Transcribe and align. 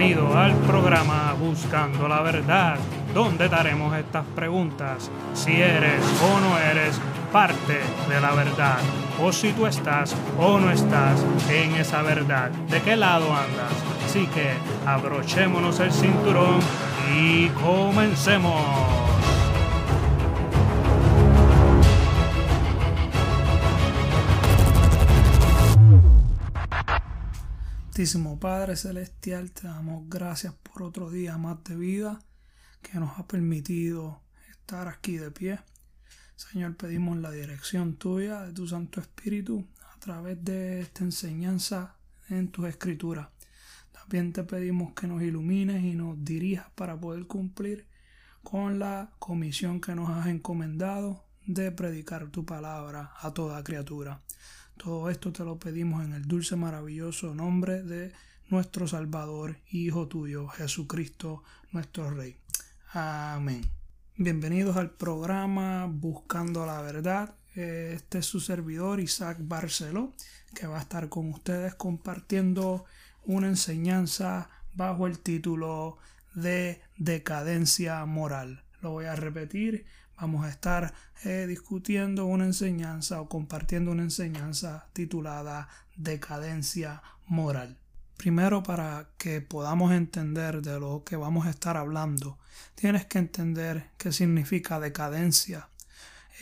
Bienvenido 0.00 0.34
al 0.34 0.54
programa 0.60 1.34
Buscando 1.38 2.08
la 2.08 2.22
Verdad, 2.22 2.78
donde 3.12 3.50
daremos 3.50 3.94
estas 3.94 4.24
preguntas. 4.34 5.10
Si 5.34 5.60
eres 5.60 6.02
o 6.22 6.40
no 6.40 6.58
eres 6.58 6.98
parte 7.30 7.80
de 8.08 8.18
la 8.18 8.30
verdad, 8.30 8.78
o 9.22 9.30
si 9.30 9.52
tú 9.52 9.66
estás 9.66 10.16
o 10.38 10.58
no 10.58 10.70
estás 10.70 11.22
en 11.50 11.74
esa 11.74 12.00
verdad, 12.00 12.50
¿de 12.70 12.80
qué 12.80 12.96
lado 12.96 13.26
andas? 13.26 13.74
Así 14.06 14.26
que 14.28 14.52
abrochémonos 14.86 15.78
el 15.80 15.92
cinturón 15.92 16.60
y 17.14 17.48
comencemos. 17.48 18.99
Padre 28.40 28.76
Celestial, 28.76 29.50
te 29.50 29.66
damos 29.66 30.08
gracias 30.08 30.54
por 30.54 30.84
otro 30.84 31.10
día 31.10 31.36
más 31.36 31.62
de 31.64 31.76
vida 31.76 32.18
que 32.80 32.98
nos 32.98 33.18
ha 33.18 33.26
permitido 33.26 34.22
estar 34.48 34.88
aquí 34.88 35.18
de 35.18 35.30
pie. 35.30 35.58
Señor, 36.34 36.76
pedimos 36.76 37.18
la 37.18 37.30
dirección 37.30 37.96
tuya, 37.96 38.40
de 38.40 38.54
tu 38.54 38.66
Santo 38.66 39.02
Espíritu, 39.02 39.66
a 39.94 39.98
través 39.98 40.42
de 40.42 40.80
esta 40.80 41.04
enseñanza 41.04 41.96
en 42.30 42.48
tus 42.48 42.68
escrituras. 42.68 43.28
También 43.92 44.32
te 44.32 44.44
pedimos 44.44 44.94
que 44.94 45.06
nos 45.06 45.20
ilumines 45.20 45.84
y 45.84 45.94
nos 45.94 46.24
dirijas 46.24 46.70
para 46.74 46.98
poder 46.98 47.26
cumplir 47.26 47.86
con 48.42 48.78
la 48.78 49.12
comisión 49.18 49.78
que 49.78 49.94
nos 49.94 50.08
has 50.08 50.28
encomendado 50.28 51.22
de 51.44 51.70
predicar 51.70 52.30
tu 52.30 52.46
palabra 52.46 53.12
a 53.20 53.34
toda 53.34 53.62
criatura. 53.62 54.22
Todo 54.82 55.10
esto 55.10 55.30
te 55.30 55.44
lo 55.44 55.58
pedimos 55.58 56.02
en 56.06 56.14
el 56.14 56.26
dulce, 56.26 56.56
maravilloso 56.56 57.34
nombre 57.34 57.82
de 57.82 58.14
nuestro 58.48 58.88
Salvador, 58.88 59.58
Hijo 59.70 60.08
tuyo, 60.08 60.48
Jesucristo, 60.48 61.42
nuestro 61.70 62.10
Rey. 62.10 62.38
Amén. 62.94 63.60
Bienvenidos 64.16 64.78
al 64.78 64.88
programa 64.88 65.86
Buscando 65.86 66.64
la 66.64 66.80
Verdad. 66.80 67.34
Este 67.54 68.20
es 68.20 68.26
su 68.26 68.40
servidor, 68.40 69.00
Isaac 69.00 69.36
Barceló, 69.42 70.14
que 70.54 70.66
va 70.66 70.78
a 70.78 70.80
estar 70.82 71.10
con 71.10 71.28
ustedes 71.28 71.74
compartiendo 71.74 72.86
una 73.24 73.48
enseñanza 73.48 74.48
bajo 74.72 75.06
el 75.06 75.18
título 75.18 75.98
de 76.32 76.80
decadencia 76.96 78.02
moral. 78.06 78.64
Lo 78.80 78.92
voy 78.92 79.04
a 79.04 79.14
repetir 79.14 79.84
vamos 80.20 80.44
a 80.44 80.50
estar 80.50 80.92
eh, 81.24 81.46
discutiendo 81.48 82.26
una 82.26 82.44
enseñanza 82.44 83.20
o 83.20 83.28
compartiendo 83.28 83.90
una 83.90 84.02
enseñanza 84.02 84.86
titulada 84.92 85.68
Decadencia 85.96 87.02
Moral. 87.26 87.78
Primero, 88.16 88.62
para 88.62 89.08
que 89.16 89.40
podamos 89.40 89.92
entender 89.92 90.60
de 90.60 90.78
lo 90.78 91.04
que 91.04 91.16
vamos 91.16 91.46
a 91.46 91.50
estar 91.50 91.78
hablando, 91.78 92.38
tienes 92.74 93.06
que 93.06 93.18
entender 93.18 93.90
qué 93.96 94.12
significa 94.12 94.78
decadencia. 94.78 95.70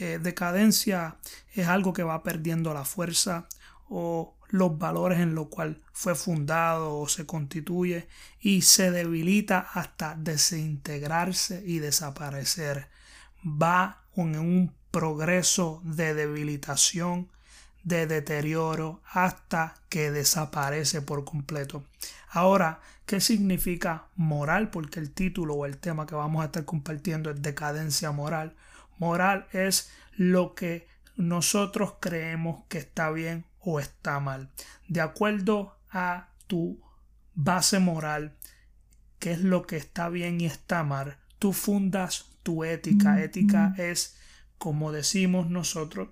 Eh, 0.01 0.19
decadencia 0.21 1.17
es 1.55 1.69
algo 1.69 1.93
que 1.93 2.03
va 2.03 2.25
perdiendo 2.25 2.75
la 2.75 2.85
fuerza 2.85 3.47
o 3.89 4.37
los 4.49 4.77
valores 4.77 5.21
en 5.21 5.35
lo 5.35 5.51
cual 5.51 5.83
fue 5.93 6.15
fundado 6.15 6.99
o 6.99 7.09
se 7.09 7.27
constituye 7.27 8.09
y 8.41 8.63
se 8.63 8.91
debilita 8.91 9.59
hasta 9.59 10.17
desintegrarse 10.17 11.63
y 11.65 11.79
desaparecer 11.79 12.89
va 13.61 14.03
en 14.17 14.39
un 14.39 14.73
progreso 14.91 15.81
de 15.85 16.15
debilitación, 16.15 17.29
de 17.85 18.07
deterioro, 18.07 19.01
hasta 19.13 19.75
que 19.89 20.11
desaparece 20.11 21.03
por 21.03 21.25
completo. 21.25 21.85
Ahora, 22.31 22.81
¿qué 23.07 23.21
significa 23.21 24.07
moral? 24.17 24.71
Porque 24.71 25.01
el 25.01 25.13
título 25.13 25.55
o 25.55 25.67
el 25.67 25.79
tema 25.79 26.07
que 26.07 26.15
vamos 26.15 26.43
a 26.43 26.47
estar 26.47 26.65
compartiendo 26.65 27.31
es 27.31 27.41
decadencia 27.41 28.11
moral. 28.13 28.55
Moral 28.99 29.47
es 29.53 29.91
lo 30.17 30.55
que 30.55 30.89
nosotros 31.17 31.95
creemos 32.01 32.65
que 32.69 32.79
está 32.79 33.11
bien 33.11 33.45
o 33.61 33.81
está 33.81 34.21
mal. 34.21 34.51
De 34.89 35.01
acuerdo 35.01 35.77
a 35.91 36.29
tu 36.47 36.81
base 37.35 37.79
moral, 37.79 38.35
qué 39.19 39.33
es 39.33 39.41
lo 39.41 39.67
que 39.67 39.77
está 39.77 40.09
bien 40.09 40.41
y 40.41 40.47
está 40.47 40.83
mal, 40.83 41.17
tú 41.39 41.53
fundas 41.53 42.28
tu 42.49 42.65
ética. 42.65 43.23
Ética 43.23 43.75
es, 43.77 44.17
como 44.57 44.91
decimos 44.91 45.51
nosotros, 45.51 46.09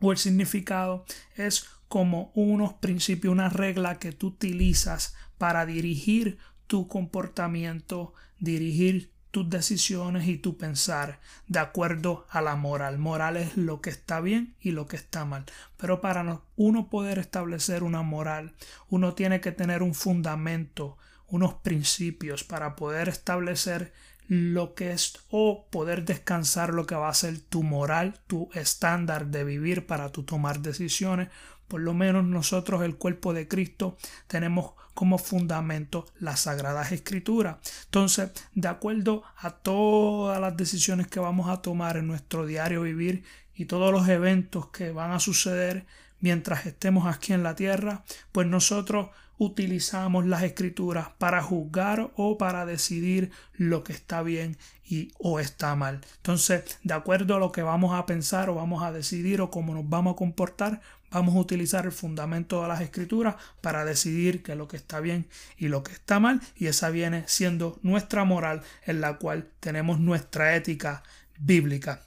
o 0.00 0.10
el 0.10 0.18
significado 0.18 1.04
es 1.36 1.64
como 1.86 2.32
unos 2.34 2.72
principios, 2.74 3.30
una 3.30 3.50
regla 3.50 4.00
que 4.00 4.10
tú 4.10 4.28
utilizas 4.28 5.14
para 5.38 5.66
dirigir 5.66 6.38
tu 6.66 6.88
comportamiento, 6.88 8.14
dirigir 8.40 9.12
tus 9.30 9.48
decisiones 9.48 10.26
y 10.26 10.38
tu 10.38 10.56
pensar 10.56 11.20
de 11.46 11.60
acuerdo 11.60 12.26
a 12.30 12.40
la 12.40 12.56
moral. 12.56 12.98
Moral 12.98 13.36
es 13.36 13.56
lo 13.56 13.80
que 13.80 13.90
está 13.90 14.20
bien 14.20 14.56
y 14.58 14.72
lo 14.72 14.88
que 14.88 14.96
está 14.96 15.24
mal. 15.24 15.44
Pero 15.76 16.00
para 16.00 16.40
uno 16.56 16.90
poder 16.90 17.20
establecer 17.20 17.84
una 17.84 18.02
moral, 18.02 18.56
uno 18.88 19.14
tiene 19.14 19.40
que 19.40 19.52
tener 19.52 19.84
un 19.84 19.94
fundamento, 19.94 20.98
unos 21.28 21.54
principios 21.54 22.42
para 22.42 22.74
poder 22.74 23.08
establecer 23.08 23.92
lo 24.30 24.74
que 24.74 24.92
es 24.92 25.18
o 25.28 25.66
poder 25.70 26.04
descansar 26.04 26.72
lo 26.72 26.86
que 26.86 26.94
va 26.94 27.08
a 27.08 27.14
ser 27.14 27.40
tu 27.40 27.64
moral, 27.64 28.20
tu 28.28 28.48
estándar 28.54 29.26
de 29.26 29.42
vivir 29.42 29.88
para 29.88 30.12
tu 30.12 30.22
tomar 30.22 30.60
decisiones. 30.60 31.30
Por 31.66 31.80
lo 31.80 31.94
menos 31.94 32.24
nosotros, 32.24 32.84
el 32.84 32.94
cuerpo 32.94 33.34
de 33.34 33.48
Cristo, 33.48 33.98
tenemos 34.28 34.74
como 34.94 35.18
fundamento 35.18 36.06
las 36.20 36.42
sagradas 36.42 36.92
escrituras. 36.92 37.56
Entonces, 37.86 38.30
de 38.54 38.68
acuerdo 38.68 39.24
a 39.36 39.50
todas 39.50 40.40
las 40.40 40.56
decisiones 40.56 41.08
que 41.08 41.18
vamos 41.18 41.48
a 41.48 41.60
tomar 41.60 41.96
en 41.96 42.06
nuestro 42.06 42.46
diario 42.46 42.82
vivir 42.82 43.24
y 43.52 43.64
todos 43.64 43.90
los 43.90 44.08
eventos 44.08 44.68
que 44.68 44.92
van 44.92 45.10
a 45.10 45.18
suceder 45.18 45.86
mientras 46.20 46.66
estemos 46.66 47.12
aquí 47.12 47.32
en 47.32 47.42
la 47.42 47.56
tierra, 47.56 48.04
pues 48.30 48.46
nosotros 48.46 49.08
utilizamos 49.40 50.26
las 50.26 50.42
escrituras 50.42 51.08
para 51.16 51.42
juzgar 51.42 52.10
o 52.14 52.36
para 52.36 52.66
decidir 52.66 53.30
lo 53.54 53.82
que 53.82 53.94
está 53.94 54.22
bien 54.22 54.58
y 54.84 55.12
o 55.18 55.40
está 55.40 55.74
mal. 55.74 56.02
Entonces, 56.16 56.78
de 56.84 56.92
acuerdo 56.92 57.34
a 57.34 57.38
lo 57.38 57.50
que 57.50 57.62
vamos 57.62 57.94
a 57.94 58.04
pensar 58.04 58.50
o 58.50 58.54
vamos 58.54 58.82
a 58.82 58.92
decidir 58.92 59.40
o 59.40 59.50
cómo 59.50 59.72
nos 59.72 59.88
vamos 59.88 60.12
a 60.12 60.16
comportar, 60.16 60.82
vamos 61.10 61.34
a 61.34 61.38
utilizar 61.38 61.86
el 61.86 61.92
fundamento 61.92 62.60
de 62.60 62.68
las 62.68 62.82
escrituras 62.82 63.36
para 63.62 63.86
decidir 63.86 64.42
qué 64.42 64.52
es 64.52 64.58
lo 64.58 64.68
que 64.68 64.76
está 64.76 65.00
bien 65.00 65.26
y 65.56 65.68
lo 65.68 65.82
que 65.82 65.92
está 65.92 66.20
mal 66.20 66.42
y 66.54 66.66
esa 66.66 66.90
viene 66.90 67.24
siendo 67.26 67.78
nuestra 67.82 68.24
moral 68.24 68.60
en 68.84 69.00
la 69.00 69.16
cual 69.16 69.48
tenemos 69.60 70.00
nuestra 70.00 70.54
ética 70.54 71.02
bíblica. 71.38 72.02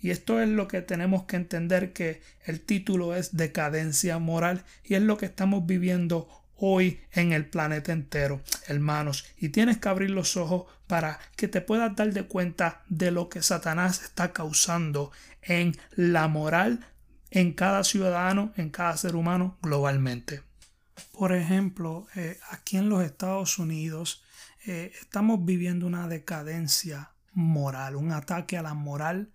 Y 0.00 0.10
esto 0.10 0.40
es 0.40 0.48
lo 0.48 0.66
que 0.66 0.80
tenemos 0.80 1.24
que 1.24 1.36
entender 1.36 1.92
que 1.92 2.22
el 2.46 2.60
título 2.60 3.14
es 3.14 3.36
decadencia 3.36 4.18
moral 4.18 4.64
y 4.82 4.94
es 4.94 5.02
lo 5.02 5.18
que 5.18 5.26
estamos 5.26 5.66
viviendo 5.66 6.41
hoy 6.64 7.00
en 7.10 7.32
el 7.32 7.44
planeta 7.44 7.92
entero, 7.92 8.40
hermanos. 8.68 9.24
Y 9.36 9.48
tienes 9.48 9.78
que 9.78 9.88
abrir 9.88 10.10
los 10.10 10.36
ojos 10.36 10.66
para 10.86 11.18
que 11.34 11.48
te 11.48 11.60
puedas 11.60 11.96
dar 11.96 12.12
de 12.12 12.28
cuenta 12.28 12.82
de 12.88 13.10
lo 13.10 13.28
que 13.28 13.42
Satanás 13.42 14.00
está 14.02 14.32
causando 14.32 15.10
en 15.42 15.76
la 15.96 16.28
moral 16.28 16.86
en 17.32 17.52
cada 17.52 17.82
ciudadano, 17.82 18.52
en 18.56 18.70
cada 18.70 18.96
ser 18.96 19.16
humano 19.16 19.58
globalmente. 19.60 20.42
Por 21.10 21.32
ejemplo, 21.32 22.06
eh, 22.14 22.38
aquí 22.50 22.76
en 22.76 22.88
los 22.88 23.02
Estados 23.02 23.58
Unidos 23.58 24.22
eh, 24.64 24.92
estamos 25.00 25.44
viviendo 25.44 25.86
una 25.86 26.06
decadencia 26.06 27.10
moral, 27.32 27.96
un 27.96 28.12
ataque 28.12 28.56
a 28.56 28.62
la 28.62 28.74
moral 28.74 29.32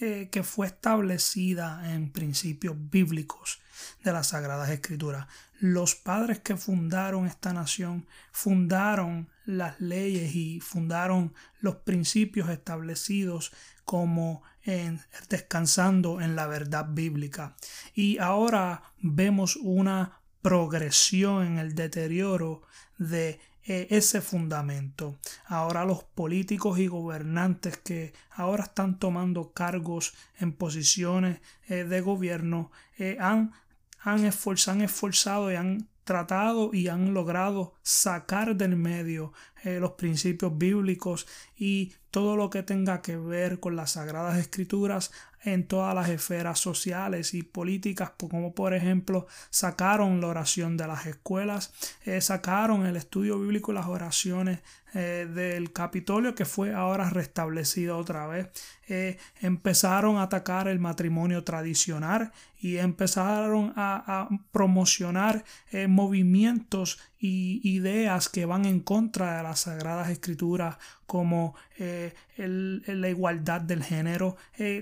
eh, 0.00 0.28
que 0.30 0.44
fue 0.44 0.68
establecida 0.68 1.92
en 1.92 2.12
principios 2.12 2.76
bíblicos 2.78 3.58
de 4.04 4.12
las 4.12 4.28
Sagradas 4.28 4.70
Escrituras. 4.70 5.26
Los 5.58 5.94
padres 5.94 6.38
que 6.40 6.56
fundaron 6.56 7.26
esta 7.26 7.52
nación 7.52 8.06
fundaron 8.30 9.28
las 9.44 9.80
leyes 9.80 10.34
y 10.34 10.60
fundaron 10.60 11.34
los 11.60 11.76
principios 11.76 12.48
establecidos 12.48 13.52
como 13.84 14.42
en, 14.62 15.00
descansando 15.28 16.20
en 16.20 16.36
la 16.36 16.46
verdad 16.46 16.86
bíblica. 16.88 17.56
Y 17.94 18.18
ahora 18.18 18.82
vemos 19.00 19.56
una 19.56 20.20
progresión 20.42 21.46
en 21.46 21.58
el 21.58 21.74
deterioro 21.74 22.62
de 22.98 23.40
eh, 23.64 23.86
ese 23.90 24.22
fundamento. 24.22 25.18
Ahora 25.44 25.84
los 25.84 26.02
políticos 26.02 26.78
y 26.78 26.86
gobernantes 26.86 27.76
que 27.76 28.14
ahora 28.30 28.64
están 28.64 28.98
tomando 28.98 29.52
cargos 29.52 30.14
en 30.38 30.52
posiciones 30.52 31.40
eh, 31.68 31.84
de 31.84 32.00
gobierno 32.00 32.70
eh, 32.96 33.18
han, 33.20 33.52
han, 34.00 34.24
esforzado, 34.24 34.76
han 34.76 34.82
esforzado 34.82 35.52
y 35.52 35.56
han 35.56 35.88
tratado 36.04 36.70
y 36.72 36.88
han 36.88 37.12
logrado 37.14 37.74
sacar 37.88 38.54
del 38.54 38.76
medio 38.76 39.32
los 39.64 39.92
principios 39.92 40.56
bíblicos 40.56 41.26
y 41.56 41.92
todo 42.10 42.36
lo 42.36 42.48
que 42.48 42.62
tenga 42.62 43.02
que 43.02 43.16
ver 43.16 43.60
con 43.60 43.76
las 43.76 43.92
sagradas 43.92 44.38
escrituras 44.38 45.10
en 45.44 45.66
todas 45.66 45.94
las 45.94 46.08
esferas 46.08 46.58
sociales 46.58 47.34
y 47.34 47.42
políticas, 47.42 48.12
como 48.16 48.54
por 48.54 48.74
ejemplo 48.74 49.26
sacaron 49.50 50.20
la 50.20 50.28
oración 50.28 50.76
de 50.76 50.86
las 50.86 51.06
escuelas, 51.06 51.72
eh, 52.04 52.20
sacaron 52.20 52.86
el 52.86 52.96
estudio 52.96 53.38
bíblico 53.38 53.70
y 53.70 53.74
las 53.74 53.86
oraciones 53.86 54.60
eh, 54.94 55.28
del 55.32 55.72
Capitolio 55.72 56.34
que 56.34 56.44
fue 56.44 56.74
ahora 56.74 57.10
restablecido 57.10 57.96
otra 57.96 58.26
vez. 58.26 58.48
Eh, 58.88 59.18
empezaron 59.40 60.16
a 60.16 60.22
atacar 60.22 60.66
el 60.66 60.80
matrimonio 60.80 61.44
tradicional 61.44 62.32
y 62.58 62.78
empezaron 62.78 63.72
a, 63.76 64.28
promocionar 64.50 65.44
movimientos 65.86 66.98
y 67.20 67.60
ideas 67.68 68.28
que 68.28 68.46
van 68.46 68.64
en 68.64 68.80
contra 68.80 69.38
de 69.38 69.42
las 69.42 69.60
sagradas 69.60 70.10
escrituras 70.10 70.76
como 71.06 71.54
la 71.78 73.08
igualdad 73.08 73.60
del 73.60 73.82
género, 73.82 74.36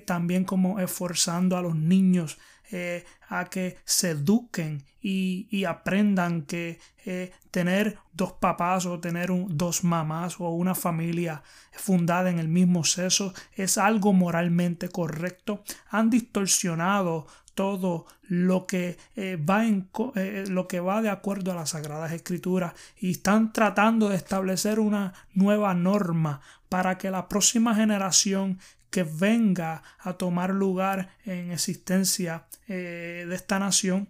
también 0.05 0.45
como 0.45 0.81
esforzando 0.81 1.57
a 1.57 1.63
los 1.63 1.77
niños 1.77 2.39
eh, 2.73 3.05
a 3.29 3.45
que 3.45 3.79
se 3.85 4.11
eduquen 4.11 4.83
y, 5.01 5.65
aprendan 5.65 6.43
que 6.43 6.81
eh, 7.05 7.31
tener 7.53 7.99
dos 8.13 8.33
papás 8.33 8.87
o 8.87 8.99
tener 8.99 9.31
dos 9.49 9.85
mamás 9.85 10.41
o 10.41 10.51
una 10.51 10.75
familia 10.75 11.45
fundada 11.71 12.29
en 12.29 12.41
el 12.41 12.49
mismo 12.49 12.83
sexo 12.83 13.33
es 13.55 13.79
algo 13.79 14.13
moralmente 14.13 14.89
correcto. 14.89 15.63
Han 15.91 16.11
distorsionado 16.11 17.29
todo 17.57 18.05
lo 18.29 18.67
que 18.67 18.99
eh, 19.17 19.37
va 19.37 19.67
en 19.67 19.89
lo 20.51 20.69
que 20.69 20.79
va 20.79 21.03
de 21.03 21.09
acuerdo 21.09 21.51
a 21.51 21.57
las 21.57 21.71
sagradas 21.71 22.13
escrituras 22.13 22.75
y 22.99 23.13
están 23.13 23.53
tratando 23.53 24.11
de 24.11 24.17
establecer 24.17 24.79
una 24.79 25.15
nueva 25.33 25.75
norma 25.75 26.43
para 26.69 26.99
que 26.99 27.11
la 27.11 27.29
próxima 27.29 27.75
generación 27.75 28.61
que 28.91 29.05
venga 29.05 29.83
a 29.99 30.13
tomar 30.13 30.51
lugar 30.51 31.09
en 31.25 31.51
existencia 31.51 32.47
eh, 32.69 33.25
de 33.27 33.35
esta 33.35 33.59
nación 33.59 34.09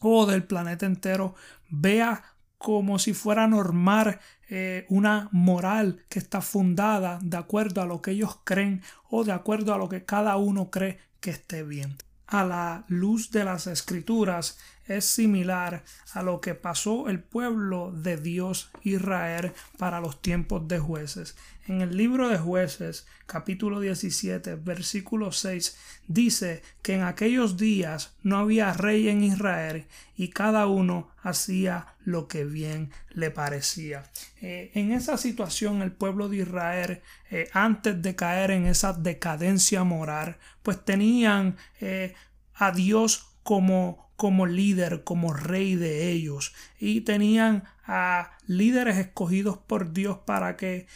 o 0.00 0.26
del 0.26 0.44
planeta 0.44 0.86
entero 0.86 1.34
vea 1.68 2.24
como 2.56 2.98
si 2.98 3.12
fuera 3.12 3.46
normal 3.46 4.18
eh, 4.48 4.86
una 4.88 5.28
moral 5.30 6.04
que 6.08 6.18
está 6.18 6.40
fundada 6.40 7.18
de 7.22 7.36
acuerdo 7.36 7.82
a 7.82 7.86
lo 7.86 8.00
que 8.00 8.12
ellos 8.12 8.40
creen 8.44 8.82
o 9.10 9.24
de 9.24 9.32
acuerdo 9.32 9.74
a 9.74 9.78
lo 9.78 9.90
que 9.90 10.06
cada 10.06 10.36
uno 10.38 10.70
cree 10.70 10.98
que 11.20 11.30
esté 11.30 11.64
bien. 11.64 11.98
A 12.30 12.44
la 12.44 12.84
luz 12.88 13.30
de 13.30 13.42
las 13.42 13.66
escrituras 13.66 14.58
es 14.86 15.06
similar 15.06 15.82
a 16.12 16.22
lo 16.22 16.42
que 16.42 16.54
pasó 16.54 17.08
el 17.08 17.20
pueblo 17.22 17.90
de 17.90 18.18
Dios 18.18 18.70
Israel 18.82 19.54
para 19.78 20.00
los 20.00 20.20
tiempos 20.20 20.68
de 20.68 20.78
jueces. 20.78 21.36
En 21.68 21.82
el 21.82 21.98
libro 21.98 22.30
de 22.30 22.38
jueces, 22.38 23.06
capítulo 23.26 23.78
17, 23.80 24.54
versículo 24.54 25.32
6, 25.32 25.76
dice 26.06 26.62
que 26.80 26.94
en 26.94 27.02
aquellos 27.02 27.58
días 27.58 28.16
no 28.22 28.38
había 28.38 28.72
rey 28.72 29.10
en 29.10 29.22
Israel 29.22 29.84
y 30.16 30.28
cada 30.28 30.66
uno 30.66 31.10
hacía 31.22 31.88
lo 32.06 32.26
que 32.26 32.46
bien 32.46 32.90
le 33.10 33.30
parecía. 33.30 34.04
Eh, 34.40 34.70
en 34.72 34.92
esa 34.92 35.18
situación 35.18 35.82
el 35.82 35.92
pueblo 35.92 36.30
de 36.30 36.38
Israel, 36.38 37.02
eh, 37.30 37.50
antes 37.52 38.00
de 38.00 38.16
caer 38.16 38.50
en 38.50 38.64
esa 38.64 38.94
decadencia 38.94 39.84
moral, 39.84 40.38
pues 40.62 40.82
tenían 40.82 41.58
eh, 41.82 42.14
a 42.54 42.72
Dios 42.72 43.26
como 43.42 44.08
como 44.16 44.46
líder, 44.46 45.04
como 45.04 45.32
rey 45.32 45.76
de 45.76 46.10
ellos. 46.10 46.52
Y 46.80 47.02
tenían 47.02 47.62
a 47.86 48.32
líderes 48.48 48.96
escogidos 48.96 49.58
por 49.58 49.92
Dios 49.92 50.18
para 50.26 50.56
que 50.56 50.88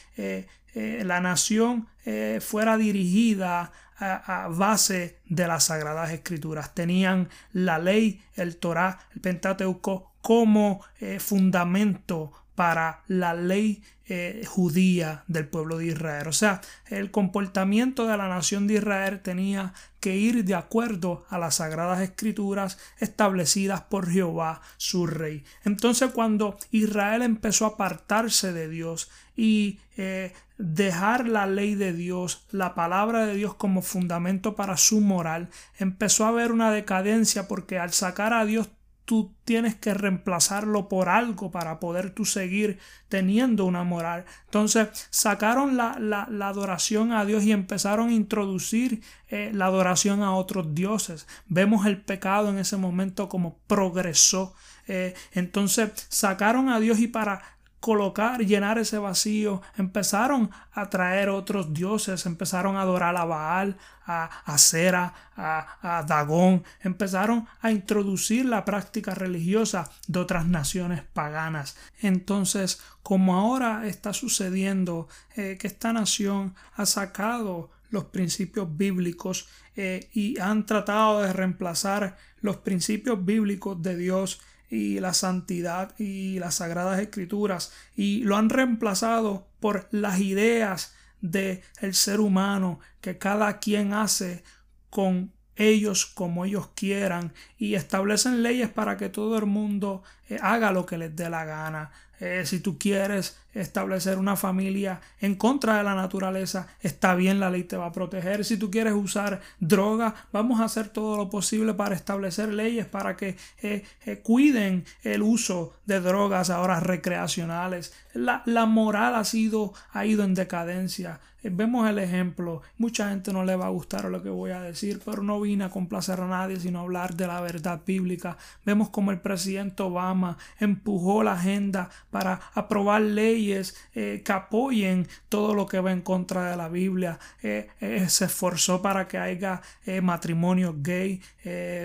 eh, 0.74 1.02
la 1.04 1.20
nación 1.20 1.88
eh, 2.04 2.40
fuera 2.40 2.76
dirigida 2.76 3.72
a, 3.98 4.48
base 4.50 5.20
de 5.28 5.46
las 5.46 5.64
sagradas 5.64 6.10
escrituras. 6.10 6.74
Tenían 6.74 7.28
la 7.52 7.78
ley, 7.78 8.20
el 8.34 8.56
Torah, 8.56 8.98
el 9.14 9.20
Pentateuco 9.20 10.12
como 10.20 10.80
fundamento 11.20 12.32
para 12.54 13.02
la 13.06 13.34
ley 13.34 13.82
eh, 14.14 14.44
judía 14.46 15.24
del 15.26 15.46
pueblo 15.46 15.78
de 15.78 15.86
Israel. 15.86 16.28
O 16.28 16.32
sea, 16.32 16.60
el 16.88 17.10
comportamiento 17.10 18.06
de 18.06 18.16
la 18.16 18.28
nación 18.28 18.66
de 18.66 18.74
Israel 18.74 19.20
tenía 19.20 19.72
que 20.00 20.16
ir 20.16 20.44
de 20.44 20.54
acuerdo 20.54 21.24
a 21.30 21.38
las 21.38 21.54
sagradas 21.54 22.00
escrituras 22.00 22.78
establecidas 22.98 23.82
por 23.82 24.10
Jehová, 24.10 24.60
su 24.76 25.06
rey. 25.06 25.44
Entonces, 25.64 26.10
cuando 26.10 26.58
Israel 26.72 27.22
empezó 27.22 27.64
a 27.64 27.68
apartarse 27.68 28.52
de 28.52 28.68
Dios 28.68 29.08
y 29.36 29.78
eh, 29.96 30.34
dejar 30.58 31.28
la 31.28 31.46
ley 31.46 31.74
de 31.74 31.92
Dios, 31.92 32.44
la 32.50 32.74
palabra 32.74 33.24
de 33.24 33.36
Dios 33.36 33.54
como 33.54 33.82
fundamento 33.82 34.56
para 34.56 34.76
su 34.76 35.00
moral, 35.00 35.48
empezó 35.78 36.24
a 36.24 36.28
haber 36.28 36.52
una 36.52 36.70
decadencia 36.70 37.48
porque 37.48 37.78
al 37.78 37.92
sacar 37.92 38.32
a 38.34 38.44
Dios 38.44 38.68
tú 39.04 39.34
tienes 39.44 39.74
que 39.74 39.94
reemplazarlo 39.94 40.88
por 40.88 41.08
algo 41.08 41.50
para 41.50 41.80
poder 41.80 42.10
tú 42.10 42.24
seguir 42.24 42.78
teniendo 43.08 43.64
una 43.64 43.84
moral. 43.84 44.24
Entonces 44.44 44.88
sacaron 45.10 45.76
la, 45.76 45.96
la, 45.98 46.48
adoración 46.48 47.12
a 47.12 47.24
Dios 47.24 47.44
y 47.44 47.52
empezaron 47.52 48.10
a 48.10 48.14
introducir 48.14 49.02
eh, 49.28 49.50
la 49.52 49.66
adoración 49.66 50.22
a 50.22 50.34
otros 50.34 50.74
dioses. 50.74 51.26
Vemos 51.46 51.86
el 51.86 52.00
pecado 52.00 52.50
en 52.50 52.58
ese 52.58 52.76
momento 52.76 53.28
como 53.28 53.58
progresó. 53.66 54.54
Eh, 54.88 55.14
entonces 55.32 55.90
sacaron 56.08 56.68
a 56.68 56.80
Dios 56.80 56.98
y 56.98 57.08
para 57.08 57.42
colocar, 57.82 58.46
llenar 58.46 58.78
ese 58.78 58.96
vacío, 58.96 59.60
empezaron 59.76 60.52
a 60.72 60.88
traer 60.88 61.28
otros 61.30 61.74
dioses, 61.74 62.26
empezaron 62.26 62.76
a 62.76 62.82
adorar 62.82 63.16
a 63.16 63.24
Baal, 63.24 63.76
a, 64.06 64.26
a 64.44 64.56
Sera, 64.56 65.12
a, 65.36 65.98
a, 65.98 66.04
Dagón, 66.04 66.62
empezaron 66.80 67.48
a 67.60 67.72
introducir 67.72 68.46
la 68.46 68.64
práctica 68.64 69.16
religiosa 69.16 69.90
de 70.06 70.20
otras 70.20 70.46
naciones 70.46 71.02
paganas. 71.12 71.76
Entonces, 72.00 72.80
como 73.02 73.34
ahora 73.34 73.84
está 73.88 74.12
sucediendo 74.12 75.08
eh, 75.34 75.58
que 75.58 75.66
esta 75.66 75.92
nación 75.92 76.54
ha 76.76 76.86
sacado 76.86 77.70
los 77.90 78.04
principios 78.04 78.76
bíblicos 78.76 79.48
eh, 79.74 80.08
y 80.12 80.38
han 80.38 80.66
tratado 80.66 81.22
de 81.22 81.32
reemplazar 81.32 82.16
los 82.42 82.58
principios 82.58 83.24
bíblicos 83.24 83.82
de 83.82 83.96
Dios 83.96 84.40
y 84.72 85.00
la 85.00 85.12
santidad 85.12 85.94
y 85.98 86.38
las 86.38 86.54
sagradas 86.54 86.98
escrituras 86.98 87.72
y 87.94 88.22
lo 88.22 88.36
han 88.36 88.48
reemplazado 88.48 89.46
por 89.60 89.86
las 89.90 90.18
ideas 90.20 90.94
del 91.20 91.60
el 91.80 91.94
ser 91.94 92.20
humano 92.20 92.80
que 93.02 93.18
cada 93.18 93.58
quien 93.58 93.92
hace 93.92 94.42
con 94.88 95.30
ellos 95.56 96.06
como 96.06 96.46
ellos 96.46 96.70
quieran 96.74 97.34
y 97.58 97.74
establecen 97.74 98.42
leyes 98.42 98.70
para 98.70 98.96
que 98.96 99.10
todo 99.10 99.36
el 99.36 99.44
mundo 99.44 100.02
eh, 100.30 100.38
haga 100.40 100.72
lo 100.72 100.86
que 100.86 100.96
les 100.96 101.14
dé 101.14 101.28
la 101.28 101.44
gana. 101.44 101.90
Eh, 102.18 102.44
si 102.46 102.60
tú 102.60 102.78
quieres 102.78 103.36
establecer 103.54 104.18
una 104.18 104.36
familia 104.36 105.00
en 105.20 105.34
contra 105.34 105.78
de 105.78 105.84
la 105.84 105.94
naturaleza, 105.94 106.68
está 106.80 107.14
bien, 107.14 107.40
la 107.40 107.50
ley 107.50 107.64
te 107.64 107.76
va 107.76 107.86
a 107.86 107.92
proteger. 107.92 108.44
Si 108.44 108.56
tú 108.56 108.70
quieres 108.70 108.94
usar 108.94 109.40
droga, 109.60 110.14
vamos 110.32 110.60
a 110.60 110.64
hacer 110.64 110.88
todo 110.88 111.16
lo 111.16 111.30
posible 111.30 111.74
para 111.74 111.94
establecer 111.94 112.52
leyes 112.52 112.86
para 112.86 113.16
que 113.16 113.36
eh, 113.62 113.84
cuiden 114.22 114.84
el 115.02 115.22
uso 115.22 115.74
de 115.86 116.00
drogas 116.00 116.50
ahora 116.50 116.80
recreacionales. 116.80 117.92
La, 118.14 118.42
la 118.46 118.66
moral 118.66 119.14
ha, 119.14 119.24
sido, 119.24 119.72
ha 119.92 120.06
ido 120.06 120.24
en 120.24 120.34
decadencia. 120.34 121.20
Vemos 121.44 121.88
el 121.90 121.98
ejemplo. 121.98 122.62
Mucha 122.78 123.08
gente 123.08 123.32
no 123.32 123.44
le 123.44 123.56
va 123.56 123.66
a 123.66 123.70
gustar 123.70 124.04
lo 124.04 124.22
que 124.22 124.28
voy 124.28 124.52
a 124.52 124.60
decir, 124.60 125.00
pero 125.04 125.24
no 125.24 125.40
vine 125.40 125.64
a 125.64 125.70
complacer 125.70 126.20
a 126.20 126.28
nadie, 126.28 126.60
sino 126.60 126.78
hablar 126.78 127.16
de 127.16 127.26
la 127.26 127.40
verdad 127.40 127.80
bíblica. 127.84 128.36
Vemos 128.64 128.90
como 128.90 129.10
el 129.10 129.20
presidente 129.20 129.82
Obama 129.82 130.38
empujó 130.60 131.24
la 131.24 131.32
agenda 131.32 131.90
para 132.10 132.40
aprobar 132.54 133.02
leyes 133.02 133.41
eh, 133.50 134.22
que 134.24 134.32
apoyen 134.32 135.08
todo 135.28 135.54
lo 135.54 135.66
que 135.66 135.80
va 135.80 135.92
en 135.92 136.02
contra 136.02 136.50
de 136.50 136.56
la 136.56 136.68
Biblia. 136.68 137.18
Eh, 137.42 137.68
eh, 137.80 138.08
se 138.08 138.26
esforzó 138.26 138.82
para 138.82 139.08
que 139.08 139.18
haya 139.18 139.60
matrimonios 140.00 140.76
gay, 140.78 141.20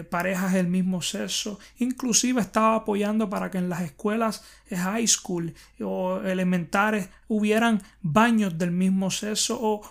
parejas 0.09 0.53
del 0.53 0.67
mismo 0.67 1.01
sexo. 1.01 1.59
Inclusive 1.79 2.41
estaba 2.41 2.75
apoyando 2.75 3.29
para 3.29 3.49
que 3.49 3.57
en 3.57 3.69
las 3.69 3.81
escuelas 3.81 4.43
high 4.75 5.07
school 5.07 5.53
o 5.81 6.19
elementares 6.21 7.09
hubieran 7.27 7.81
baños 8.01 8.57
del 8.57 8.71
mismo 8.71 9.11
sexo 9.11 9.57
o, 9.59 9.81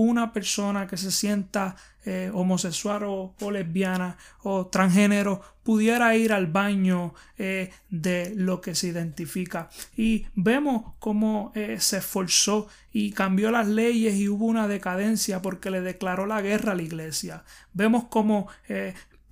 una 0.00 0.32
persona 0.32 0.86
que 0.86 0.96
se 0.96 1.10
sienta 1.10 1.76
eh, 2.04 2.30
homosexual 2.32 3.02
o, 3.04 3.34
lesbiana 3.50 4.16
o 4.42 4.66
transgénero 4.66 5.40
pudiera 5.64 6.14
ir 6.14 6.32
al 6.32 6.46
baño 6.46 7.14
eh, 7.36 7.72
de 7.90 8.32
lo 8.36 8.60
que 8.60 8.76
se 8.76 8.88
identifica. 8.88 9.68
Y 9.96 10.26
vemos 10.36 10.94
cómo 11.00 11.50
eh, 11.56 11.78
se 11.80 11.98
esforzó 11.98 12.68
y 12.92 13.10
cambió 13.10 13.50
las 13.50 13.66
leyes 13.66 14.14
y 14.14 14.28
hubo 14.28 14.46
una 14.46 14.68
decadencia 14.68 15.42
porque 15.42 15.70
le 15.70 15.80
declaró 15.80 16.26
la 16.26 16.40
guerra 16.40 16.72
a 16.72 16.76
la 16.76 16.82
iglesia. 16.82 17.44
Vemos 17.72 18.04
cómo 18.04 18.46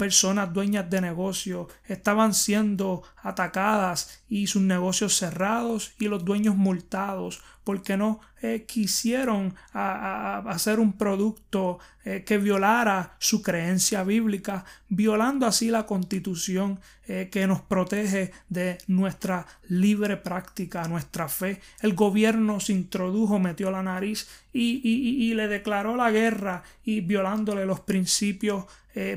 personas 0.04 0.52
dueñas 0.52 0.90
de 0.90 1.00
negocios 1.00 1.68
estaban 1.86 2.34
siendo 2.34 3.04
atacadas 3.22 4.22
y 4.28 4.48
sus 4.48 4.60
negocios 4.60 5.16
cerrados 5.16 5.94
y 5.98 6.08
los 6.08 6.26
dueños 6.26 6.56
multados 6.56 7.40
porque 7.64 7.96
no 7.96 8.20
eh, 8.42 8.64
quisieron 8.66 9.54
hacer 9.72 10.78
un 10.78 10.92
producto 10.92 11.78
eh, 12.04 12.22
que 12.24 12.36
violara 12.36 13.16
su 13.18 13.40
creencia 13.40 14.04
bíblica, 14.04 14.66
violando 14.90 15.46
así 15.46 15.70
la 15.70 15.86
constitución 15.86 16.78
eh, 17.08 17.30
que 17.32 17.46
nos 17.46 17.62
protege 17.62 18.32
de 18.50 18.76
nuestra 18.86 19.46
libre 19.68 20.18
práctica, 20.18 20.86
nuestra 20.88 21.26
fe. 21.28 21.62
El 21.80 21.94
gobierno 21.94 22.60
se 22.60 22.74
introdujo, 22.74 23.38
metió 23.38 23.70
la 23.70 23.82
nariz 23.82 24.28
y, 24.52 24.82
y 24.84 25.32
le 25.32 25.48
declaró 25.48 25.96
la 25.96 26.10
guerra 26.10 26.62
y 26.84 27.00
violándole 27.00 27.64
los 27.64 27.80
principios 27.80 28.66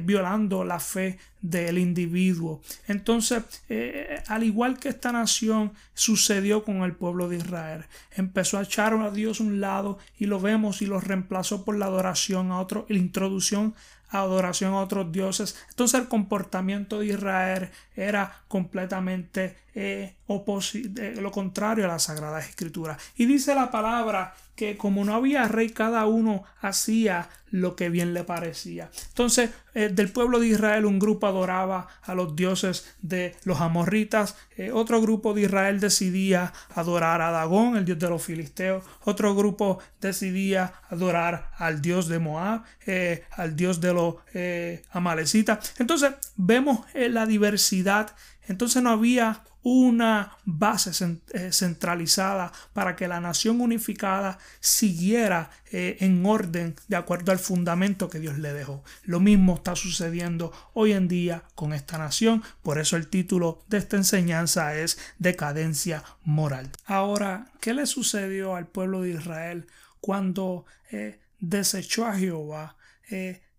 violando 0.01 0.63
la 0.63 0.79
fe 0.79 1.19
del 1.41 1.77
individuo. 1.77 2.61
Entonces, 2.87 3.43
eh, 3.69 4.21
al 4.27 4.43
igual 4.43 4.79
que 4.79 4.89
esta 4.89 5.11
nación 5.11 5.73
sucedió 5.93 6.63
con 6.63 6.77
el 6.83 6.93
pueblo 6.93 7.29
de 7.29 7.37
Israel, 7.37 7.85
empezó 8.15 8.57
a 8.57 8.63
echar 8.63 8.87
a 8.93 9.11
Dios 9.11 9.39
un 9.39 9.59
lado 9.59 9.97
y 10.17 10.25
lo 10.25 10.39
vemos 10.39 10.81
y 10.81 10.85
lo 10.85 10.99
reemplazó 10.99 11.65
por 11.65 11.77
la 11.77 11.85
adoración 11.85 12.51
a 12.51 12.59
otro, 12.59 12.85
la 12.89 12.97
introducción 12.97 13.75
adoración 14.09 14.73
a 14.73 14.81
otros 14.81 15.11
dioses. 15.11 15.57
Entonces 15.69 15.99
el 16.01 16.07
comportamiento 16.07 16.99
de 16.99 17.07
Israel 17.07 17.69
era 17.95 18.43
completamente 18.47 19.57
eh, 19.75 20.15
lo 20.27 21.31
contrario 21.31 21.85
a 21.85 21.89
la 21.89 21.99
Sagrada 21.99 22.39
Escritura. 22.39 22.97
Y 23.15 23.25
dice 23.25 23.53
la 23.53 23.71
palabra 23.71 24.33
que 24.55 24.75
como 24.75 25.05
no 25.05 25.13
había 25.13 25.47
rey, 25.47 25.69
cada 25.69 26.07
uno 26.07 26.43
hacía 26.61 27.29
lo 27.51 27.75
que 27.75 27.89
bien 27.89 28.13
le 28.13 28.23
parecía. 28.23 28.89
Entonces, 29.09 29.51
eh, 29.75 29.89
del 29.89 30.11
pueblo 30.11 30.39
de 30.39 30.47
Israel, 30.47 30.85
un 30.85 30.97
grupo 30.97 31.27
adoraba 31.27 31.87
a 32.01 32.15
los 32.15 32.35
dioses 32.35 32.95
de 33.01 33.35
los 33.43 33.61
amorritas, 33.61 34.35
eh, 34.57 34.71
otro 34.71 35.01
grupo 35.01 35.33
de 35.33 35.41
Israel 35.41 35.79
decidía 35.79 36.53
adorar 36.73 37.21
a 37.21 37.31
Dagón, 37.31 37.77
el 37.77 37.85
dios 37.85 37.99
de 37.99 38.09
los 38.09 38.23
filisteos, 38.23 38.83
otro 39.03 39.35
grupo 39.35 39.79
decidía 40.01 40.73
adorar 40.89 41.51
al 41.57 41.81
dios 41.81 42.07
de 42.07 42.19
Moab, 42.19 42.63
eh, 42.85 43.23
al 43.31 43.55
dios 43.55 43.79
de 43.79 43.93
los 43.93 44.15
amalecitas. 44.91 45.73
Entonces, 45.79 46.13
vemos 46.35 46.81
la 46.93 47.25
diversidad. 47.25 48.15
Entonces 48.47 48.81
no 48.81 48.91
había 48.91 49.43
una 49.69 50.37
base 50.45 50.91
eh, 51.33 51.51
centralizada 51.51 52.53
para 52.71 52.95
que 52.95 53.09
la 53.09 53.19
nación 53.19 53.59
unificada 53.59 54.39
siguiera 54.61 55.49
eh, 55.73 55.97
en 55.99 56.25
orden 56.25 56.77
de 56.87 56.95
acuerdo 56.95 57.33
al 57.33 57.39
fundamento 57.39 58.09
que 58.09 58.21
Dios 58.21 58.37
le 58.37 58.53
dejó. 58.53 58.81
Lo 59.03 59.19
mismo 59.19 59.55
está 59.55 59.75
sucediendo 59.75 60.53
hoy 60.73 60.93
en 60.93 61.09
día 61.09 61.43
con 61.53 61.73
esta 61.73 61.97
nación, 61.97 62.43
por 62.63 62.79
eso 62.79 62.95
el 62.95 63.09
título 63.09 63.61
de 63.67 63.79
esta 63.79 63.97
enseñanza 63.97 64.73
es 64.73 64.97
Decadencia 65.19 66.01
Moral. 66.23 66.71
Ahora, 66.85 67.51
¿qué 67.59 67.73
le 67.73 67.87
sucedió 67.87 68.55
al 68.55 68.67
pueblo 68.67 69.01
de 69.01 69.09
Israel 69.09 69.67
cuando 69.99 70.65
eh, 70.93 71.19
desechó 71.39 72.05
a 72.05 72.15
Jehová, 72.15 72.77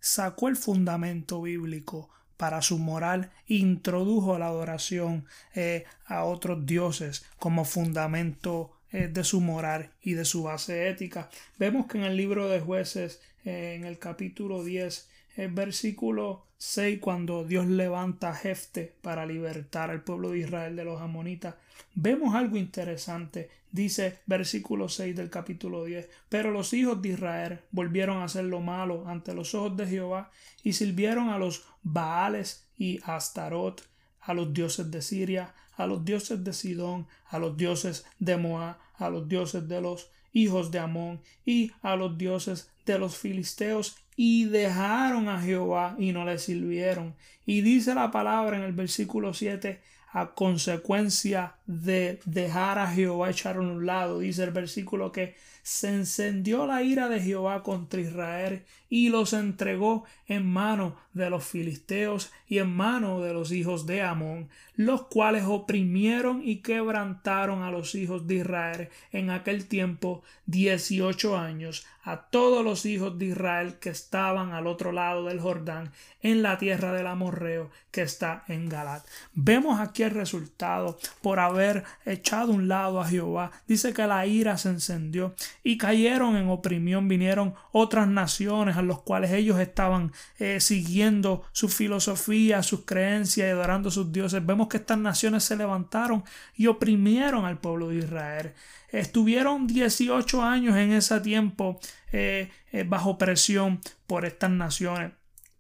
sacó 0.01 0.49
el 0.49 0.57
fundamento 0.57 1.43
bíblico, 1.43 2.09
para 2.39 2.63
su 2.63 2.79
moral 2.79 3.31
introdujo 3.49 4.39
la 4.39 4.47
adoración 4.47 5.27
eh, 5.55 5.85
a 6.07 6.25
otros 6.25 6.65
dioses 6.65 7.27
como 7.39 7.67
fundamento 7.67 8.71
eh, 8.93 9.09
de 9.09 9.25
su 9.25 9.43
moral 9.43 9.91
y 10.01 10.15
de 10.15 10.25
su 10.25 10.45
base 10.45 10.89
ética. 10.89 11.29
Vemos 11.59 11.87
que 11.87 11.99
en 11.99 12.05
el 12.05 12.17
libro 12.17 12.49
de 12.49 12.61
jueces, 12.61 13.21
eh, 13.45 13.75
en 13.77 13.85
el 13.85 13.99
capítulo 13.99 14.65
10, 14.65 15.11
el 15.37 15.51
versículo 15.51 16.47
6, 16.57 17.01
cuando 17.01 17.45
Dios 17.45 17.67
levanta 17.67 18.31
a 18.31 18.35
Jefte 18.35 18.95
para 19.03 19.27
libertar 19.27 19.91
al 19.91 20.03
pueblo 20.03 20.31
de 20.31 20.39
Israel 20.39 20.77
de 20.77 20.85
los 20.85 21.03
amonitas, 21.03 21.57
vemos 21.95 22.35
algo 22.35 22.57
interesante. 22.57 23.51
Dice 23.71 24.21
versículo 24.27 24.89
6 24.89 25.15
del 25.15 25.31
capítulo 25.31 25.85
10, 25.85 26.09
pero 26.29 26.51
los 26.51 26.73
hijos 26.73 27.03
de 27.03 27.11
Israel 27.11 27.61
volvieron 27.71 28.19
a 28.19 28.25
hacer 28.25 28.45
lo 28.45 28.61
malo 28.61 29.07
ante 29.07 29.35
los 29.35 29.55
ojos 29.55 29.77
de 29.77 29.87
Jehová 29.87 30.31
y 30.63 30.73
sirvieron 30.73 31.29
a 31.29 31.39
los 31.39 31.65
Baales 31.83 32.67
y 32.79 33.01
Astarot, 33.05 33.87
a 34.21 34.35
los 34.35 34.53
dioses 34.53 34.91
de 34.91 35.03
Siria, 35.03 35.55
a 35.77 35.87
los 35.87 36.05
dioses 36.05 36.43
de 36.43 36.53
Sidón, 36.53 37.07
a 37.27 37.39
los 37.39 37.57
dioses 37.57 38.07
de 38.19 38.37
Moab, 38.37 38.79
a 38.97 39.11
los 39.11 39.29
dioses 39.29 39.69
de 39.69 39.81
los 39.81 40.11
hijos 40.33 40.71
de 40.71 40.79
Amón 40.79 41.21
y 41.45 41.73
a 41.83 41.97
los 41.97 42.17
dioses 42.17 42.71
de 42.87 42.99
los 42.99 43.17
filisteos 43.17 43.97
y 44.17 44.47
dejaron 44.47 45.29
a 45.29 45.41
Jehová 45.41 45.95
y 45.99 46.13
no 46.13 46.25
le 46.25 46.39
sirvieron. 46.39 47.15
Y 47.47 47.61
dice 47.61 47.95
la 47.95 48.11
palabra 48.11 48.57
en 48.57 48.65
el 48.65 48.73
versículo 48.73 49.33
7, 49.33 49.81
a 50.13 50.35
consecuencia 50.35 51.58
de 51.69 52.19
dejar 52.25 52.79
a 52.79 52.91
Jehová 52.91 53.29
echar 53.29 53.57
a 53.57 53.61
un 53.61 53.85
lado, 53.85 54.21
dice 54.21 54.43
el 54.43 54.53
versículo 54.53 55.13
que 55.13 55.37
se 55.63 55.89
encendió 55.89 56.67
la 56.67 56.83
ira 56.83 57.11
de 57.11 57.21
Jehová 57.21 57.63
contra 57.63 58.01
Israel 58.01 58.65
y 58.89 59.11
los 59.11 59.35
entregó 59.35 60.05
en 60.27 60.47
mano 60.47 60.97
de 61.13 61.29
los 61.29 61.45
filisteos 61.45 62.33
y 62.47 62.57
en 62.57 62.75
mano 62.75 63.21
de 63.21 63.35
los 63.35 63.53
hijos 63.53 63.85
de 63.85 64.01
Amón, 64.01 64.49
los 64.77 65.09
cuales 65.09 65.45
oprimieron 65.45 66.41
y 66.43 66.63
quebrantaron 66.63 67.63
a 67.63 67.71
los 67.71 67.95
hijos 67.95 68.27
de 68.27 68.37
Israel 68.37 68.89
en 69.13 69.29
aquel 69.29 69.67
tiempo 69.67 70.23
dieciocho 70.47 71.37
años, 71.37 71.85
a 72.03 72.31
todos 72.31 72.65
los 72.65 72.87
hijos 72.87 73.19
de 73.19 73.27
Israel 73.27 73.75
que 73.79 73.91
estaban 73.91 74.53
al 74.53 74.67
otro 74.67 74.91
lado 74.91 75.27
del 75.27 75.39
Jordán, 75.39 75.93
en 76.23 76.43
la 76.43 76.57
tierra 76.57 76.95
del 76.95 77.09
Amorreo 77.09 77.71
que 77.91 78.01
está 78.01 78.45
en 78.49 78.71
Galat. 78.71 79.05
Vemos 79.35 79.81
aquí 79.81 80.03
el 80.03 80.13
resultado 80.13 80.99
por 81.21 81.41
haber 81.41 81.58
echado 82.05 82.53
un 82.53 82.69
lado 82.69 83.01
a 83.01 83.07
Jehová. 83.07 83.51
Dice 83.67 83.93
que 83.93 84.07
la 84.07 84.27
ira 84.27 84.57
se 84.57 84.71
encendió 84.71 85.35
y 85.63 85.79
cayeron 85.79 86.37
en 86.37 86.49
oprimión, 86.49 87.09
vinieron 87.09 87.55
otras 87.73 88.09
naciones 88.09 88.77
a 88.77 88.83
los 88.83 89.03
cuales 89.03 89.33
ellos 89.33 89.59
estaban 89.59 90.13
eh, 90.39 90.61
siguiendo 90.61 91.43
su 91.53 91.69
filosofía, 91.69 92.63
sus 92.63 92.85
creencias 92.85 93.49
y 93.49 93.51
adorando 93.51 93.91
sus 93.91 94.13
dioses. 94.13 94.45
Vemos 94.45 94.69
que 94.69 94.79
estas 94.79 94.99
naciones 94.99 95.45
se 95.45 95.57
levantaron 95.57 96.25
y 96.57 96.67
oprimieron 96.67 97.45
al 97.45 97.59
pueblo 97.59 97.89
de 97.89 97.99
Israel. 97.99 98.53
Estuvieron 98.91 99.67
18 99.67 100.43
años 100.43 100.77
en 100.77 100.93
ese 100.93 101.21
tiempo 101.21 101.79
eh, 102.13 102.51
eh, 102.73 102.85
bajo 102.85 103.19
presión 103.19 103.81
por 104.07 104.25
estas 104.25 104.51
naciones. 104.51 105.13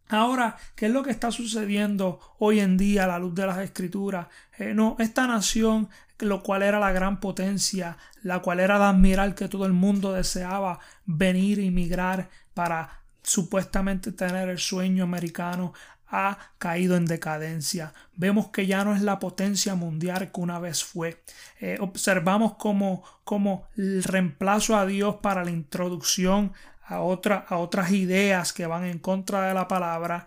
Ahora, 0.08 0.56
¿qué 0.74 0.86
es 0.86 0.92
lo 0.92 1.02
que 1.02 1.10
está 1.10 1.30
sucediendo 1.30 2.20
hoy 2.38 2.60
en 2.60 2.76
día 2.76 3.04
a 3.04 3.08
la 3.08 3.18
luz 3.18 3.34
de 3.34 3.46
las 3.46 3.58
escrituras? 3.58 4.28
no, 4.74 4.96
esta 4.98 5.26
nación 5.26 5.88
lo 6.20 6.42
cual 6.42 6.62
era 6.62 6.80
la 6.80 6.92
gran 6.92 7.20
potencia, 7.20 7.96
la 8.22 8.40
cual 8.40 8.60
era 8.60 8.78
de 8.78 8.86
admirar 8.86 9.34
que 9.34 9.48
todo 9.48 9.66
el 9.66 9.72
mundo 9.72 10.12
deseaba 10.12 10.80
venir 11.06 11.58
y 11.58 11.70
migrar 11.70 12.28
para 12.54 13.02
supuestamente 13.22 14.12
tener 14.12 14.48
el 14.48 14.58
sueño 14.58 15.04
americano, 15.04 15.72
ha 16.10 16.38
caído 16.58 16.96
en 16.96 17.04
decadencia. 17.04 17.92
Vemos 18.16 18.48
que 18.48 18.66
ya 18.66 18.82
no 18.84 18.94
es 18.94 19.02
la 19.02 19.18
potencia 19.18 19.74
mundial 19.74 20.32
que 20.32 20.40
una 20.40 20.58
vez 20.58 20.82
fue. 20.82 21.22
Eh, 21.60 21.76
observamos 21.80 22.54
como, 22.54 23.04
como 23.24 23.68
el 23.76 24.02
reemplazo 24.02 24.76
a 24.76 24.86
Dios 24.86 25.16
para 25.16 25.44
la 25.44 25.50
introducción 25.50 26.52
a, 26.88 26.96
a 26.96 27.56
otras 27.58 27.90
ideas 27.92 28.52
que 28.52 28.66
van 28.66 28.84
en 28.84 28.98
contra 28.98 29.42
de 29.48 29.54
la 29.54 29.68
palabra 29.68 30.26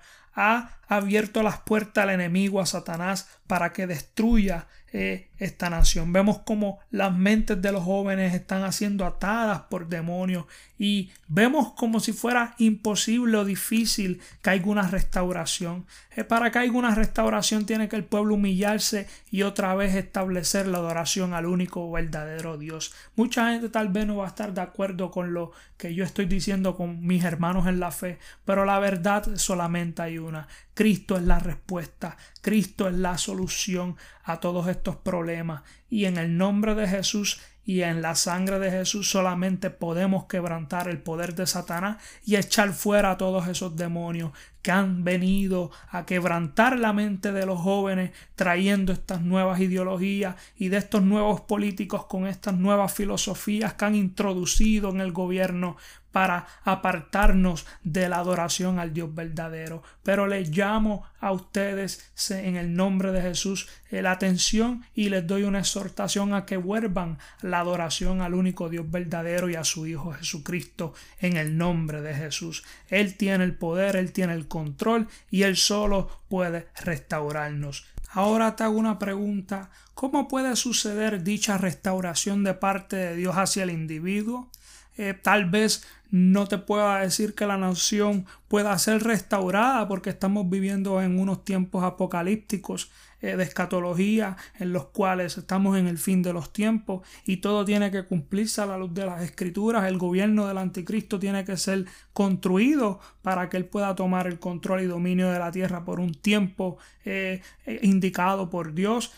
ha 0.92 0.98
abierto 0.98 1.42
las 1.42 1.62
puertas 1.62 2.04
al 2.04 2.10
enemigo, 2.10 2.60
a 2.60 2.66
Satanás, 2.66 3.30
para 3.48 3.72
que 3.72 3.88
destruya 3.88 4.68
eh, 4.94 5.30
esta 5.38 5.70
nación. 5.70 6.12
Vemos 6.12 6.40
como 6.40 6.80
las 6.90 7.16
mentes 7.16 7.62
de 7.62 7.72
los 7.72 7.82
jóvenes 7.82 8.34
están 8.34 8.72
siendo 8.74 9.06
atadas 9.06 9.62
por 9.70 9.88
demonios 9.88 10.46
y 10.78 11.12
vemos 11.30 11.72
como 11.74 12.02
si 12.02 12.12
fuera 12.12 12.56
imposible 12.58 13.38
o 13.38 13.46
difícil 13.46 14.22
que 14.42 14.50
haya 14.50 14.66
una 14.66 14.90
restauración. 14.90 15.86
Eh, 16.18 16.26
para 16.26 16.52
que 16.52 16.60
haya 16.60 16.74
una 16.74 16.94
restauración 16.94 17.66
tiene 17.66 17.88
que 17.88 17.96
el 17.96 18.04
pueblo 18.04 18.36
humillarse 18.36 19.08
y 19.30 19.44
otra 19.44 19.74
vez 19.76 19.96
establecer 19.96 20.68
la 20.68 20.80
adoración 20.80 21.34
al 21.34 21.46
único 21.46 21.90
verdadero 21.90 22.58
Dios. 22.58 22.94
Mucha 23.16 23.52
gente 23.52 23.70
tal 23.70 23.88
vez 23.88 24.06
no 24.06 24.18
va 24.18 24.26
a 24.26 24.30
estar 24.30 24.54
de 24.54 24.62
acuerdo 24.62 25.10
con 25.10 25.34
lo 25.34 25.54
que 25.78 25.96
yo 25.96 26.04
estoy 26.04 26.26
diciendo 26.26 26.76
con 26.76 27.06
mis 27.08 27.24
hermanos 27.24 27.66
en 27.68 27.80
la 27.80 27.92
fe, 27.92 28.20
pero 28.44 28.66
la 28.66 28.78
verdad 28.80 29.38
solamente 29.38 30.02
hay 30.02 30.18
una. 30.18 30.50
Cristo 30.82 31.16
es 31.16 31.22
la 31.22 31.38
respuesta, 31.38 32.18
Cristo 32.42 32.88
es 32.88 32.96
la 32.96 33.16
solución 33.20 33.98
a 34.24 34.40
todos 34.40 34.68
estos 34.68 34.96
problemas. 34.96 35.62
Y 35.92 36.06
en 36.06 36.18
el 36.18 36.36
nombre 36.36 36.74
de 36.74 36.88
Jesús 36.88 37.40
y 37.64 37.84
en 37.84 38.02
la 38.02 38.16
sangre 38.16 38.58
de 38.58 38.72
Jesús 38.72 39.08
solamente 39.08 39.70
podemos 39.70 40.26
quebrantar 40.26 40.88
el 40.88 40.98
poder 40.98 41.36
de 41.36 41.46
Satanás 41.46 41.98
y 42.26 42.36
echar 42.36 42.74
fuera 42.74 43.12
a 43.12 43.18
todos 43.18 43.48
esos 43.48 43.76
demonios 43.76 44.32
que 44.62 44.72
han 44.72 45.04
venido 45.04 45.72
a 45.90 46.06
quebrantar 46.06 46.78
la 46.78 46.94
mente 46.94 47.32
de 47.32 47.46
los 47.46 47.60
jóvenes 47.60 48.12
trayendo 48.36 48.94
estas 48.94 49.22
nuevas 49.22 49.60
ideologías 49.60 50.36
y 50.56 50.70
de 50.70 50.78
estos 50.78 51.04
nuevos 51.04 51.42
políticos 51.42 52.06
con 52.06 52.28
estas 52.28 52.56
nuevas 52.56 52.94
filosofías 52.94 53.74
que 53.74 53.86
han 53.86 53.96
introducido 53.96 54.90
en 54.90 55.02
el 55.02 55.12
gobierno 55.12 55.78
para 56.12 56.48
apartarnos 56.64 57.66
de 57.84 58.10
la 58.10 58.18
adoración 58.18 58.80
al 58.80 58.94
Dios 58.94 59.14
verdadero. 59.14 59.82
Pero 60.04 60.28
les 60.28 60.50
llamo 60.50 61.06
a 61.20 61.32
ustedes 61.32 62.12
en 62.30 62.58
el 62.58 62.76
nombre 62.76 63.12
de 63.12 63.22
Jesús 63.22 63.70
eh, 63.90 64.02
la 64.02 64.12
atención 64.12 64.84
y 64.94 65.10
les 65.10 65.26
doy 65.26 65.44
una 65.44 65.60
exhortación 65.60 66.34
a 66.34 66.46
que 66.46 66.58
vuelvan 66.58 67.20
la 67.42 67.60
adoración 67.60 68.22
al 68.22 68.34
único 68.34 68.70
Dios 68.70 68.90
verdadero 68.90 69.50
y 69.50 69.56
a 69.56 69.64
su 69.64 69.86
Hijo 69.88 70.12
Jesucristo 70.14 70.94
en 71.20 71.38
el 71.38 71.58
nombre 71.58 72.02
de 72.02 72.14
Jesús. 72.14 72.64
Él 72.90 73.16
tiene 73.16 73.44
el 73.44 73.56
poder, 73.56 73.96
Él 73.96 74.12
tiene 74.12 74.34
el 74.34 74.48
control 74.52 75.08
y 75.30 75.44
Él 75.44 75.56
solo 75.56 76.10
puede 76.28 76.68
restaurarnos. 76.84 77.86
Ahora 78.10 78.58
te 78.58 78.66
hago 78.66 78.78
una 78.78 79.00
pregunta. 79.00 79.70
¿Cómo 79.94 80.28
puede 80.28 80.58
suceder 80.58 81.24
dicha 81.24 81.58
restauración 81.58 82.44
de 82.44 82.54
parte 82.54 82.98
de 82.98 83.16
Dios 83.16 83.36
hacia 83.38 83.64
el 83.64 83.70
individuo? 83.70 84.50
Eh, 84.98 85.14
tal 85.14 85.50
vez 85.50 85.88
no 86.12 86.46
te 86.48 86.58
pueda 86.58 87.00
decir 87.00 87.34
que 87.34 87.48
la 87.48 87.58
nación 87.58 88.26
pueda 88.50 88.78
ser 88.78 89.02
restaurada 89.02 89.88
porque 89.88 90.10
estamos 90.10 90.50
viviendo 90.50 91.02
en 91.02 91.18
unos 91.18 91.46
tiempos 91.46 91.86
apocalípticos 91.86 92.92
eh, 93.22 93.38
de 93.38 93.44
escatología 93.44 94.36
en 94.60 94.74
los 94.74 94.88
cuales 94.88 95.38
estamos 95.38 95.78
en 95.78 95.88
el 95.88 95.98
fin 95.98 96.22
de 96.22 96.34
los 96.34 96.52
tiempos 96.52 97.08
y 97.26 97.38
todo 97.38 97.64
tiene 97.64 97.92
que 97.92 98.04
cumplirse 98.04 98.62
a 98.62 98.66
la 98.66 98.78
luz 98.78 98.94
de 98.94 99.06
las 99.06 99.22
escrituras. 99.22 99.86
El 99.86 99.98
gobierno 99.98 100.48
del 100.48 100.58
anticristo 100.58 101.18
tiene 101.18 101.46
que 101.46 101.56
ser 101.56 101.86
construido 102.12 103.00
para 103.22 103.48
que 103.48 103.56
él 103.58 103.66
pueda 103.66 103.96
tomar 103.96 104.28
el 104.28 104.38
control 104.38 104.82
y 104.82 104.88
dominio 104.88 105.32
de 105.32 105.40
la 105.40 105.52
tierra 105.52 105.86
por 105.86 106.02
un 106.02 106.14
tiempo 106.14 106.78
eh, 107.06 107.42
eh, 107.66 107.80
indicado 107.84 108.50
por 108.50 108.74
Dios. 108.74 109.14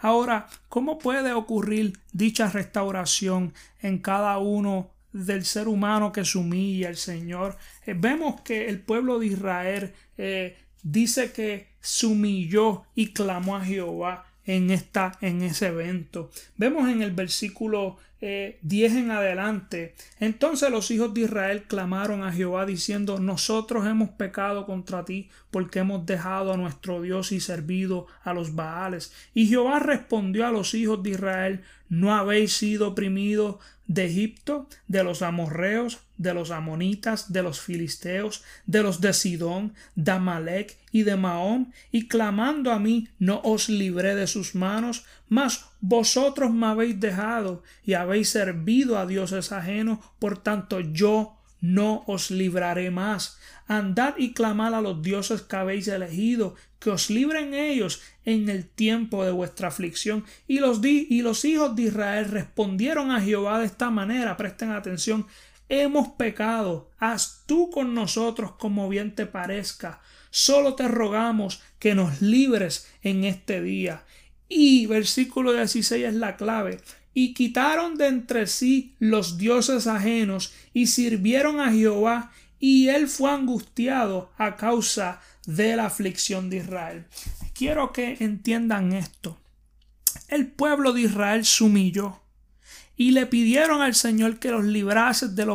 ahora, 0.00 0.46
¿cómo 0.68 0.98
puede 0.98 1.32
ocurrir 1.32 1.98
dicha 2.12 2.48
restauración 2.48 3.52
en 3.80 3.98
cada 3.98 4.38
uno 4.38 4.90
del 5.12 5.44
ser 5.44 5.68
humano 5.68 6.12
que 6.12 6.24
se 6.24 6.38
humilla 6.38 6.88
al 6.88 6.96
Señor. 6.96 7.56
Eh, 7.86 7.94
vemos 7.96 8.40
que 8.40 8.68
el 8.68 8.80
pueblo 8.80 9.18
de 9.18 9.26
Israel 9.26 9.92
eh, 10.18 10.56
dice 10.82 11.32
que 11.32 11.68
se 11.80 12.06
humilló 12.06 12.84
y 12.94 13.12
clamó 13.12 13.56
a 13.56 13.64
Jehová 13.64 14.26
en, 14.44 14.70
esta, 14.70 15.18
en 15.20 15.42
ese 15.42 15.66
evento. 15.66 16.30
Vemos 16.56 16.88
en 16.88 17.02
el 17.02 17.12
versículo 17.12 17.98
10 18.22 18.92
eh, 18.92 18.98
en 18.98 19.10
adelante. 19.10 19.94
Entonces 20.20 20.70
los 20.70 20.92
hijos 20.92 21.12
de 21.12 21.22
Israel 21.22 21.64
clamaron 21.64 22.22
a 22.22 22.32
Jehová 22.32 22.64
diciendo, 22.64 23.18
nosotros 23.18 23.84
hemos 23.86 24.10
pecado 24.10 24.64
contra 24.64 25.04
ti 25.04 25.28
porque 25.50 25.80
hemos 25.80 26.06
dejado 26.06 26.52
a 26.52 26.56
nuestro 26.56 27.02
Dios 27.02 27.32
y 27.32 27.40
servido 27.40 28.06
a 28.22 28.32
los 28.32 28.54
Baales. 28.54 29.12
Y 29.34 29.48
Jehová 29.48 29.80
respondió 29.80 30.46
a 30.46 30.52
los 30.52 30.72
hijos 30.74 31.02
de 31.02 31.10
Israel, 31.10 31.62
¿no 31.88 32.14
habéis 32.14 32.52
sido 32.52 32.88
oprimidos 32.88 33.56
de 33.88 34.06
Egipto, 34.06 34.68
de 34.88 35.02
los 35.02 35.22
amorreos, 35.22 35.98
de 36.16 36.32
los 36.32 36.50
amonitas, 36.50 37.32
de 37.32 37.42
los 37.42 37.60
filisteos, 37.60 38.44
de 38.66 38.82
los 38.82 39.00
de 39.00 39.12
Sidón, 39.12 39.74
de 39.96 40.12
Amalek 40.12 40.78
y 40.92 41.02
de 41.02 41.16
Mahón, 41.16 41.72
y 41.90 42.06
clamando 42.06 42.70
a 42.70 42.78
mí 42.78 43.08
no 43.18 43.40
os 43.44 43.68
libré 43.68 44.14
de 44.14 44.26
sus 44.26 44.54
manos, 44.54 45.04
mas 45.32 45.64
vosotros 45.80 46.52
me 46.52 46.66
habéis 46.66 47.00
dejado 47.00 47.62
y 47.86 47.94
habéis 47.94 48.28
servido 48.28 48.98
a 48.98 49.06
dioses 49.06 49.50
ajenos, 49.50 49.98
por 50.18 50.36
tanto 50.36 50.80
yo 50.80 51.38
no 51.62 52.04
os 52.06 52.30
libraré 52.30 52.90
más. 52.90 53.38
Andad 53.66 54.12
y 54.18 54.34
clamad 54.34 54.74
a 54.74 54.82
los 54.82 55.00
dioses 55.00 55.40
que 55.40 55.56
habéis 55.56 55.88
elegido, 55.88 56.54
que 56.78 56.90
os 56.90 57.08
libren 57.08 57.54
ellos 57.54 58.02
en 58.26 58.50
el 58.50 58.68
tiempo 58.68 59.24
de 59.24 59.32
vuestra 59.32 59.68
aflicción. 59.68 60.22
Y 60.46 60.58
los, 60.58 60.82
di 60.82 61.06
y 61.08 61.22
los 61.22 61.46
hijos 61.46 61.74
de 61.76 61.84
Israel 61.84 62.26
respondieron 62.26 63.10
a 63.10 63.22
Jehová 63.22 63.60
de 63.60 63.64
esta 63.64 63.88
manera, 63.88 64.36
presten 64.36 64.72
atención, 64.72 65.26
hemos 65.70 66.08
pecado, 66.08 66.90
haz 66.98 67.44
tú 67.46 67.70
con 67.70 67.94
nosotros 67.94 68.52
como 68.58 68.86
bien 68.90 69.14
te 69.14 69.24
parezca. 69.24 70.02
Solo 70.28 70.74
te 70.74 70.88
rogamos 70.88 71.62
que 71.78 71.94
nos 71.94 72.20
libres 72.20 72.92
en 73.02 73.24
este 73.24 73.62
día. 73.62 74.04
Y 74.54 74.84
versículo 74.84 75.54
16 75.54 76.04
es 76.04 76.14
la 76.14 76.36
clave 76.36 76.78
y 77.14 77.32
quitaron 77.32 77.96
de 77.96 78.08
entre 78.08 78.46
sí 78.46 78.94
los 78.98 79.38
dioses 79.38 79.86
ajenos 79.86 80.52
y 80.74 80.88
sirvieron 80.88 81.58
a 81.58 81.72
Jehová 81.72 82.32
y 82.58 82.88
él 82.88 83.08
fue 83.08 83.30
angustiado 83.30 84.30
a 84.36 84.56
causa 84.56 85.22
de 85.46 85.74
la 85.74 85.86
aflicción 85.86 86.50
de 86.50 86.58
Israel. 86.58 87.06
Quiero 87.54 87.92
que 87.92 88.18
entiendan 88.20 88.92
esto. 88.92 89.38
El 90.28 90.48
pueblo 90.48 90.92
de 90.92 91.00
Israel 91.00 91.46
se 91.46 91.64
humilló 91.64 92.20
y 92.94 93.12
le 93.12 93.24
pidieron 93.24 93.80
al 93.80 93.94
Señor 93.94 94.38
que 94.38 94.50
los 94.50 94.64
librase 94.64 95.28
de 95.28 95.46
la, 95.46 95.54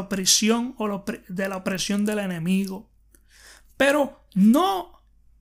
opresión 0.00 0.74
o 0.78 1.04
de 1.28 1.48
la 1.50 1.58
opresión 1.58 2.06
del 2.06 2.20
enemigo. 2.20 2.88
Pero 3.76 4.24
no 4.34 4.93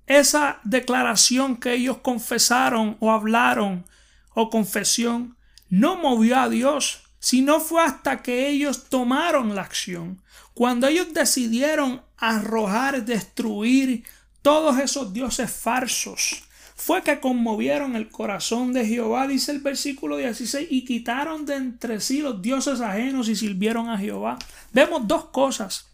esa 0.07 0.59
declaración 0.63 1.57
que 1.57 1.73
ellos 1.73 1.97
confesaron 1.99 2.97
o 2.99 3.11
hablaron 3.11 3.85
o 4.33 4.49
confesión 4.49 5.37
no 5.69 5.95
movió 5.95 6.39
a 6.39 6.49
Dios, 6.49 7.03
sino 7.19 7.59
fue 7.59 7.81
hasta 7.83 8.21
que 8.21 8.49
ellos 8.49 8.89
tomaron 8.89 9.55
la 9.55 9.61
acción. 9.61 10.21
Cuando 10.53 10.87
ellos 10.87 11.13
decidieron 11.13 12.01
arrojar, 12.17 13.05
destruir 13.05 14.03
todos 14.41 14.77
esos 14.77 15.13
dioses 15.13 15.49
falsos, 15.51 16.43
fue 16.75 17.01
que 17.01 17.19
conmovieron 17.19 17.95
el 17.95 18.09
corazón 18.09 18.73
de 18.73 18.85
Jehová, 18.85 19.27
dice 19.27 19.51
el 19.51 19.59
versículo 19.59 20.17
16, 20.17 20.67
y 20.69 20.83
quitaron 20.83 21.45
de 21.45 21.55
entre 21.55 22.01
sí 22.01 22.21
los 22.21 22.41
dioses 22.41 22.81
ajenos 22.81 23.29
y 23.29 23.35
sirvieron 23.35 23.89
a 23.89 23.97
Jehová. 23.97 24.37
Vemos 24.73 25.07
dos 25.07 25.25
cosas. 25.25 25.87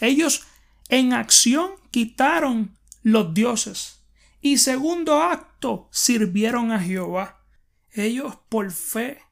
Ellos 0.00 0.44
en 0.88 1.12
acción 1.12 1.72
quitaron 1.90 2.75
los 3.06 3.32
dioses 3.32 4.04
y 4.40 4.58
segundo 4.58 5.22
acto 5.22 5.88
sirvieron 5.92 6.72
a 6.72 6.80
Jehová. 6.80 7.44
Ellos 7.92 8.36
por 8.48 8.68
fe 8.72 9.22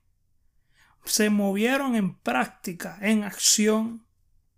se 1.05 1.29
movieron 1.29 1.97
en 1.97 2.15
práctica, 2.15 2.97
en 3.01 3.25
acción, 3.25 4.07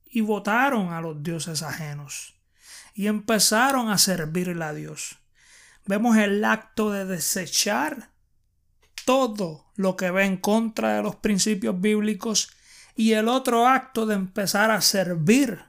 y 0.04 0.20
votaron 0.20 0.92
a 0.92 1.00
los 1.00 1.22
dioses 1.22 1.62
ajenos 1.62 2.34
y 2.92 3.06
empezaron 3.06 3.88
a 3.88 3.96
servirle 3.96 4.62
a 4.62 4.74
Dios. 4.74 5.18
Vemos 5.86 6.18
el 6.18 6.44
acto 6.44 6.90
de 6.90 7.06
desechar 7.06 8.10
todo 9.06 9.72
lo 9.76 9.96
que 9.96 10.10
va 10.10 10.24
en 10.24 10.36
contra 10.36 10.96
de 10.96 11.02
los 11.02 11.16
principios 11.16 11.80
bíblicos 11.80 12.50
y 12.94 13.12
el 13.12 13.28
otro 13.28 13.66
acto 13.66 14.04
de 14.04 14.14
empezar 14.14 14.70
a 14.70 14.82
servir 14.82 15.64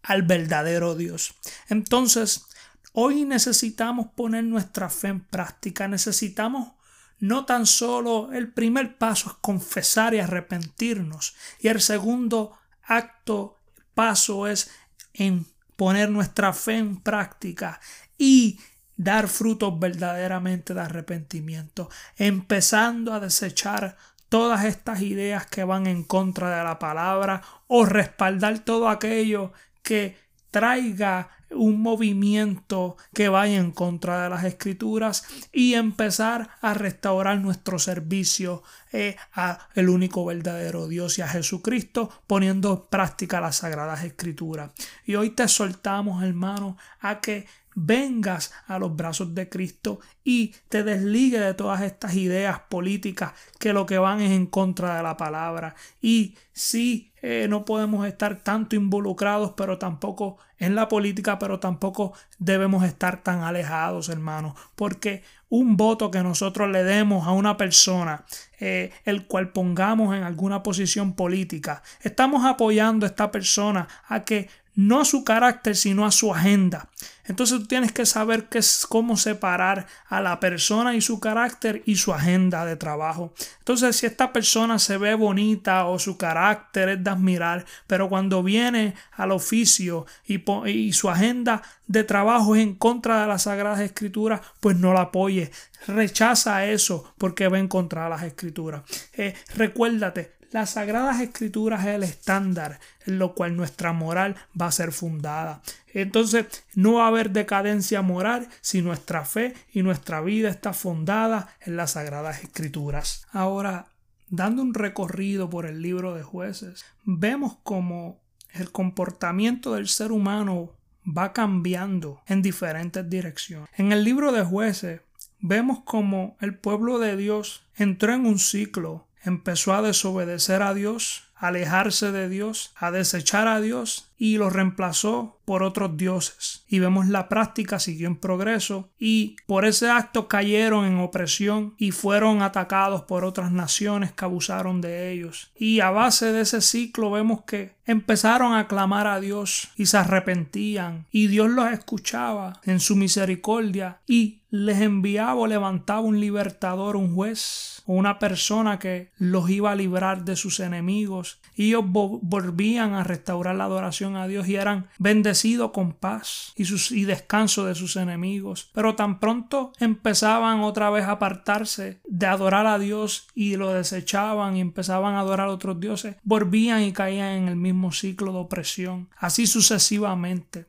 al 0.00 0.22
verdadero 0.22 0.94
Dios. 0.94 1.34
Entonces, 1.68 2.44
hoy 2.92 3.24
necesitamos 3.24 4.08
poner 4.14 4.44
nuestra 4.44 4.88
fe 4.88 5.08
en 5.08 5.20
práctica, 5.20 5.88
necesitamos 5.88 6.72
no 7.20 7.44
tan 7.44 7.66
solo 7.66 8.32
el 8.32 8.52
primer 8.52 8.96
paso 8.96 9.30
es 9.30 9.36
confesar 9.40 10.14
y 10.14 10.20
arrepentirnos, 10.20 11.34
y 11.60 11.68
el 11.68 11.80
segundo 11.80 12.58
acto, 12.82 13.58
paso 13.94 14.46
es 14.46 14.70
en 15.14 15.46
poner 15.76 16.10
nuestra 16.10 16.52
fe 16.52 16.76
en 16.76 17.00
práctica 17.00 17.80
y 18.16 18.58
dar 18.96 19.28
frutos 19.28 19.78
verdaderamente 19.78 20.74
de 20.74 20.80
arrepentimiento, 20.80 21.88
empezando 22.16 23.12
a 23.12 23.20
desechar 23.20 23.96
todas 24.28 24.64
estas 24.64 25.02
ideas 25.02 25.46
que 25.46 25.64
van 25.64 25.86
en 25.86 26.04
contra 26.04 26.56
de 26.58 26.64
la 26.64 26.78
palabra 26.78 27.42
o 27.66 27.84
respaldar 27.84 28.58
todo 28.60 28.88
aquello 28.88 29.52
que 29.82 30.18
traiga 30.50 31.30
un 31.50 31.80
movimiento 31.80 32.96
que 33.14 33.28
vaya 33.28 33.56
en 33.56 33.72
contra 33.72 34.24
de 34.24 34.30
las 34.30 34.44
escrituras 34.44 35.24
y 35.52 35.74
empezar 35.74 36.50
a 36.60 36.74
restaurar 36.74 37.38
nuestro 37.40 37.78
servicio 37.78 38.62
eh, 38.92 39.16
a 39.32 39.68
el 39.74 39.88
único 39.88 40.24
verdadero 40.24 40.88
Dios 40.88 41.18
y 41.18 41.22
a 41.22 41.28
Jesucristo 41.28 42.10
poniendo 42.26 42.72
en 42.72 42.90
práctica 42.90 43.40
las 43.40 43.56
sagradas 43.56 44.04
escrituras. 44.04 44.72
Y 45.04 45.14
hoy 45.14 45.30
te 45.30 45.48
soltamos 45.48 46.22
hermano 46.22 46.76
a 47.00 47.20
que 47.20 47.46
vengas 47.80 48.52
a 48.66 48.78
los 48.78 48.94
brazos 48.96 49.34
de 49.34 49.48
Cristo 49.48 50.00
y 50.24 50.54
te 50.68 50.82
desligue 50.82 51.38
de 51.38 51.54
todas 51.54 51.82
estas 51.82 52.14
ideas 52.16 52.60
políticas 52.68 53.32
que 53.58 53.72
lo 53.72 53.86
que 53.86 53.98
van 53.98 54.20
es 54.20 54.32
en 54.32 54.46
contra 54.46 54.96
de 54.96 55.02
la 55.02 55.16
palabra. 55.16 55.76
Y 56.02 56.36
sí, 56.52 57.12
eh, 57.22 57.46
no 57.48 57.64
podemos 57.64 58.06
estar 58.06 58.42
tanto 58.42 58.74
involucrados, 58.74 59.52
pero 59.56 59.78
tampoco 59.78 60.38
en 60.58 60.74
la 60.74 60.88
política, 60.88 61.38
pero 61.38 61.60
tampoco 61.60 62.12
debemos 62.38 62.84
estar 62.84 63.22
tan 63.22 63.42
alejados, 63.42 64.08
hermanos, 64.08 64.54
porque 64.74 65.22
un 65.48 65.76
voto 65.76 66.10
que 66.10 66.22
nosotros 66.22 66.68
le 66.68 66.82
demos 66.82 67.26
a 67.26 67.32
una 67.32 67.56
persona, 67.56 68.24
eh, 68.58 68.92
el 69.04 69.26
cual 69.26 69.50
pongamos 69.52 70.16
en 70.16 70.24
alguna 70.24 70.62
posición 70.62 71.14
política, 71.14 71.82
estamos 72.02 72.44
apoyando 72.44 73.06
a 73.06 73.08
esta 73.08 73.30
persona 73.30 73.88
a 74.08 74.24
que 74.24 74.48
no 74.78 75.00
a 75.00 75.04
su 75.04 75.24
carácter, 75.24 75.74
sino 75.74 76.06
a 76.06 76.12
su 76.12 76.32
agenda. 76.32 76.88
Entonces 77.24 77.58
tú 77.58 77.66
tienes 77.66 77.90
que 77.90 78.06
saber 78.06 78.48
qué 78.48 78.58
es, 78.58 78.86
cómo 78.88 79.16
separar 79.16 79.88
a 80.06 80.20
la 80.20 80.38
persona 80.38 80.94
y 80.94 81.00
su 81.00 81.18
carácter 81.18 81.82
y 81.84 81.96
su 81.96 82.14
agenda 82.14 82.64
de 82.64 82.76
trabajo. 82.76 83.34
Entonces, 83.58 83.96
si 83.96 84.06
esta 84.06 84.32
persona 84.32 84.78
se 84.78 84.96
ve 84.96 85.16
bonita 85.16 85.86
o 85.86 85.98
su 85.98 86.16
carácter 86.16 86.90
es 86.90 87.02
de 87.02 87.10
admirar, 87.10 87.66
pero 87.88 88.08
cuando 88.08 88.44
viene 88.44 88.94
al 89.16 89.32
oficio 89.32 90.06
y, 90.24 90.92
su 90.92 91.10
agenda 91.10 91.60
de 91.88 92.04
trabajo 92.04 92.54
es 92.54 92.62
en 92.62 92.76
contra 92.76 93.22
de 93.22 93.26
las 93.26 93.42
Sagradas 93.42 93.80
Escrituras, 93.80 94.42
pues 94.60 94.76
no 94.76 94.94
la 94.94 95.00
apoye. 95.00 95.50
Rechaza 95.88 96.66
eso 96.66 97.14
porque 97.18 97.48
va 97.48 97.58
en 97.58 97.66
contra 97.66 98.04
de 98.04 98.10
las 98.10 98.22
Escrituras. 98.22 98.82
Eh, 99.14 99.34
recuérdate, 99.56 100.37
las 100.50 100.70
sagradas 100.70 101.20
escrituras 101.20 101.80
es 101.80 101.94
el 101.94 102.02
estándar 102.02 102.80
en 103.06 103.18
lo 103.18 103.34
cual 103.34 103.56
nuestra 103.56 103.92
moral 103.92 104.36
va 104.60 104.66
a 104.66 104.72
ser 104.72 104.92
fundada. 104.92 105.62
Entonces 105.92 106.46
no 106.74 106.94
va 106.94 107.04
a 107.04 107.08
haber 107.08 107.30
decadencia 107.30 108.02
moral 108.02 108.48
si 108.60 108.82
nuestra 108.82 109.24
fe 109.24 109.54
y 109.72 109.82
nuestra 109.82 110.20
vida 110.20 110.48
está 110.48 110.72
fundada 110.72 111.54
en 111.60 111.76
las 111.76 111.92
sagradas 111.92 112.42
escrituras. 112.42 113.26
Ahora, 113.32 113.88
dando 114.28 114.62
un 114.62 114.74
recorrido 114.74 115.50
por 115.50 115.66
el 115.66 115.82
libro 115.82 116.14
de 116.14 116.22
jueces, 116.22 116.84
vemos 117.04 117.56
como 117.62 118.20
el 118.52 118.70
comportamiento 118.72 119.74
del 119.74 119.88
ser 119.88 120.12
humano 120.12 120.72
va 121.06 121.32
cambiando 121.32 122.22
en 122.26 122.42
diferentes 122.42 123.08
direcciones. 123.08 123.68
En 123.76 123.92
el 123.92 124.04
libro 124.04 124.32
de 124.32 124.44
jueces 124.44 125.00
vemos 125.40 125.80
como 125.84 126.36
el 126.40 126.56
pueblo 126.56 126.98
de 126.98 127.16
Dios 127.16 127.62
entró 127.76 128.12
en 128.12 128.26
un 128.26 128.38
ciclo 128.38 129.07
empezó 129.24 129.74
a 129.74 129.82
desobedecer 129.82 130.62
a 130.62 130.74
Dios, 130.74 131.24
a 131.36 131.48
alejarse 131.48 132.12
de 132.12 132.28
Dios, 132.28 132.72
a 132.76 132.90
desechar 132.90 133.48
a 133.48 133.60
Dios 133.60 134.07
y 134.18 134.36
lo 134.36 134.50
reemplazó 134.50 135.38
por 135.44 135.62
otros 135.62 135.96
dioses. 135.96 136.64
Y 136.68 136.80
vemos 136.80 137.08
la 137.08 137.28
práctica 137.28 137.78
siguió 137.78 138.08
en 138.08 138.16
progreso 138.16 138.90
y 138.98 139.36
por 139.46 139.64
ese 139.64 139.88
acto 139.88 140.28
cayeron 140.28 140.84
en 140.84 140.98
opresión 140.98 141.74
y 141.78 141.92
fueron 141.92 142.42
atacados 142.42 143.02
por 143.02 143.24
otras 143.24 143.50
naciones 143.50 144.12
que 144.12 144.24
abusaron 144.26 144.82
de 144.82 145.10
ellos. 145.10 145.50
Y 145.56 145.80
a 145.80 145.90
base 145.90 146.32
de 146.32 146.42
ese 146.42 146.60
ciclo 146.60 147.10
vemos 147.12 147.44
que 147.46 147.78
empezaron 147.86 148.54
a 148.54 148.68
clamar 148.68 149.06
a 149.06 149.20
Dios 149.20 149.70
y 149.76 149.86
se 149.86 149.96
arrepentían 149.96 151.06
y 151.10 151.28
Dios 151.28 151.48
los 151.48 151.72
escuchaba 151.72 152.60
en 152.64 152.80
su 152.80 152.96
misericordia 152.96 154.00
y 154.06 154.40
les 154.50 154.80
enviaba 154.80 155.34
o 155.34 155.46
levantaba 155.46 156.00
un 156.00 156.20
libertador, 156.20 156.96
un 156.96 157.14
juez 157.14 157.82
o 157.86 157.94
una 157.94 158.18
persona 158.18 158.78
que 158.78 159.10
los 159.16 159.48
iba 159.48 159.70
a 159.72 159.74
librar 159.74 160.24
de 160.24 160.36
sus 160.36 160.60
enemigos 160.60 161.40
y 161.54 161.68
ellos 161.68 161.84
volvían 161.86 162.94
a 162.94 163.04
restaurar 163.04 163.56
la 163.56 163.64
adoración 163.64 164.07
a 164.16 164.26
Dios 164.26 164.48
y 164.48 164.56
eran 164.56 164.88
bendecidos 164.98 165.70
con 165.72 165.92
paz 165.92 166.52
y, 166.56 166.64
sus, 166.64 166.92
y 166.92 167.04
descanso 167.04 167.64
de 167.64 167.74
sus 167.74 167.96
enemigos. 167.96 168.70
Pero 168.72 168.94
tan 168.94 169.20
pronto 169.20 169.72
empezaban 169.78 170.60
otra 170.60 170.90
vez 170.90 171.04
a 171.04 171.12
apartarse 171.12 172.00
de 172.04 172.26
adorar 172.26 172.66
a 172.66 172.78
Dios 172.78 173.28
y 173.34 173.56
lo 173.56 173.72
desechaban 173.72 174.56
y 174.56 174.60
empezaban 174.60 175.14
a 175.14 175.20
adorar 175.20 175.48
a 175.48 175.52
otros 175.52 175.80
dioses, 175.80 176.16
volvían 176.22 176.82
y 176.82 176.92
caían 176.92 177.32
en 177.32 177.48
el 177.48 177.56
mismo 177.56 177.92
ciclo 177.92 178.32
de 178.32 178.38
opresión, 178.38 179.08
así 179.16 179.46
sucesivamente 179.46 180.66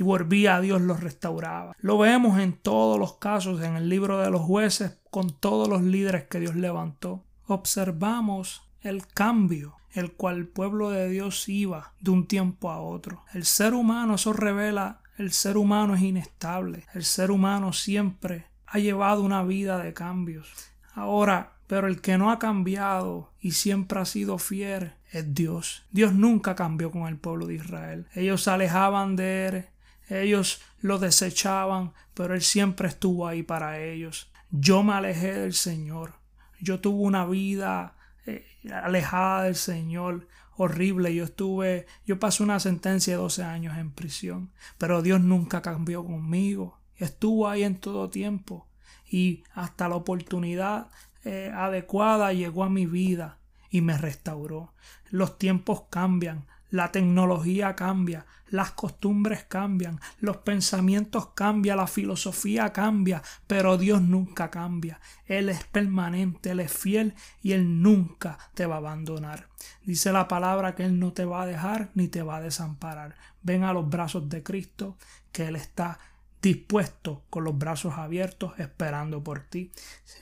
y 0.00 0.02
volvía 0.02 0.56
a 0.56 0.60
Dios 0.62 0.80
los 0.80 1.00
restauraba. 1.00 1.76
Lo 1.78 1.98
vemos 1.98 2.38
en 2.38 2.54
todos 2.54 2.98
los 2.98 3.18
casos 3.18 3.62
en 3.62 3.76
el 3.76 3.90
libro 3.90 4.18
de 4.18 4.30
los 4.30 4.40
jueces 4.40 4.96
con 5.10 5.28
todos 5.28 5.68
los 5.68 5.82
líderes 5.82 6.24
que 6.24 6.40
Dios 6.40 6.56
levantó. 6.56 7.22
Observamos 7.46 8.62
el 8.80 9.06
cambio 9.06 9.76
el 9.92 10.12
cual 10.12 10.46
pueblo 10.46 10.90
de 10.90 11.08
Dios 11.08 11.48
iba 11.48 11.92
de 12.00 12.10
un 12.10 12.26
tiempo 12.26 12.70
a 12.70 12.80
otro. 12.80 13.24
El 13.32 13.44
ser 13.44 13.74
humano, 13.74 14.14
eso 14.14 14.32
revela, 14.32 15.00
el 15.16 15.32
ser 15.32 15.56
humano 15.56 15.94
es 15.94 16.02
inestable. 16.02 16.84
El 16.94 17.04
ser 17.04 17.30
humano 17.30 17.72
siempre 17.72 18.46
ha 18.66 18.78
llevado 18.78 19.22
una 19.22 19.42
vida 19.42 19.78
de 19.78 19.92
cambios. 19.92 20.52
Ahora, 20.94 21.52
pero 21.66 21.86
el 21.86 22.00
que 22.00 22.18
no 22.18 22.30
ha 22.30 22.38
cambiado 22.38 23.32
y 23.40 23.52
siempre 23.52 24.00
ha 24.00 24.04
sido 24.04 24.38
fiel 24.38 24.94
es 25.12 25.34
Dios. 25.34 25.84
Dios 25.90 26.12
nunca 26.12 26.54
cambió 26.54 26.90
con 26.90 27.06
el 27.06 27.16
pueblo 27.16 27.46
de 27.46 27.54
Israel. 27.54 28.06
Ellos 28.14 28.42
se 28.42 28.50
alejaban 28.50 29.16
de 29.16 29.46
él, 29.46 29.68
ellos 30.08 30.60
lo 30.80 30.98
desechaban, 30.98 31.92
pero 32.14 32.34
Él 32.34 32.42
siempre 32.42 32.88
estuvo 32.88 33.26
ahí 33.26 33.42
para 33.42 33.80
ellos. 33.80 34.30
Yo 34.50 34.82
me 34.82 34.94
alejé 34.94 35.34
del 35.34 35.54
Señor. 35.54 36.14
Yo 36.60 36.80
tuve 36.80 37.04
una 37.04 37.24
vida 37.24 37.94
eh, 38.34 38.72
alejada 38.72 39.44
del 39.44 39.56
Señor, 39.56 40.28
horrible. 40.56 41.14
Yo 41.14 41.24
estuve, 41.24 41.86
yo 42.06 42.18
pasé 42.18 42.42
una 42.42 42.60
sentencia 42.60 43.14
de 43.14 43.22
12 43.22 43.42
años 43.42 43.78
en 43.78 43.90
prisión, 43.90 44.50
pero 44.78 45.02
Dios 45.02 45.20
nunca 45.20 45.62
cambió 45.62 46.04
conmigo. 46.04 46.78
Estuvo 46.96 47.48
ahí 47.48 47.62
en 47.62 47.76
todo 47.76 48.10
tiempo 48.10 48.66
y 49.10 49.42
hasta 49.54 49.88
la 49.88 49.96
oportunidad 49.96 50.88
eh, 51.24 51.50
adecuada 51.54 52.32
llegó 52.32 52.64
a 52.64 52.70
mi 52.70 52.86
vida 52.86 53.38
y 53.70 53.80
me 53.80 53.96
restauró. 53.96 54.72
Los 55.10 55.38
tiempos 55.38 55.84
cambian, 55.90 56.46
la 56.70 56.92
tecnología 56.92 57.74
cambia, 57.74 58.26
las 58.48 58.72
costumbres 58.72 59.44
cambian, 59.44 60.00
los 60.20 60.38
pensamientos 60.38 61.28
cambian, 61.34 61.76
la 61.76 61.86
filosofía 61.86 62.72
cambia, 62.72 63.22
pero 63.46 63.78
Dios 63.78 64.02
nunca 64.02 64.50
cambia. 64.50 65.00
Él 65.26 65.48
es 65.48 65.64
permanente, 65.64 66.50
Él 66.50 66.60
es 66.60 66.72
fiel 66.72 67.14
y 67.42 67.52
Él 67.52 67.82
nunca 67.82 68.38
te 68.54 68.66
va 68.66 68.76
a 68.76 68.78
abandonar. 68.78 69.48
Dice 69.84 70.12
la 70.12 70.28
palabra 70.28 70.74
que 70.74 70.84
Él 70.84 70.98
no 70.98 71.12
te 71.12 71.24
va 71.24 71.42
a 71.42 71.46
dejar 71.46 71.90
ni 71.94 72.08
te 72.08 72.22
va 72.22 72.36
a 72.36 72.40
desamparar. 72.40 73.14
Ven 73.42 73.64
a 73.64 73.72
los 73.72 73.88
brazos 73.88 74.28
de 74.28 74.42
Cristo, 74.42 74.96
que 75.32 75.46
Él 75.46 75.56
está 75.56 75.98
dispuesto 76.42 77.22
con 77.30 77.44
los 77.44 77.56
brazos 77.56 77.94
abiertos 77.96 78.52
esperando 78.58 79.22
por 79.22 79.40
ti. 79.40 79.70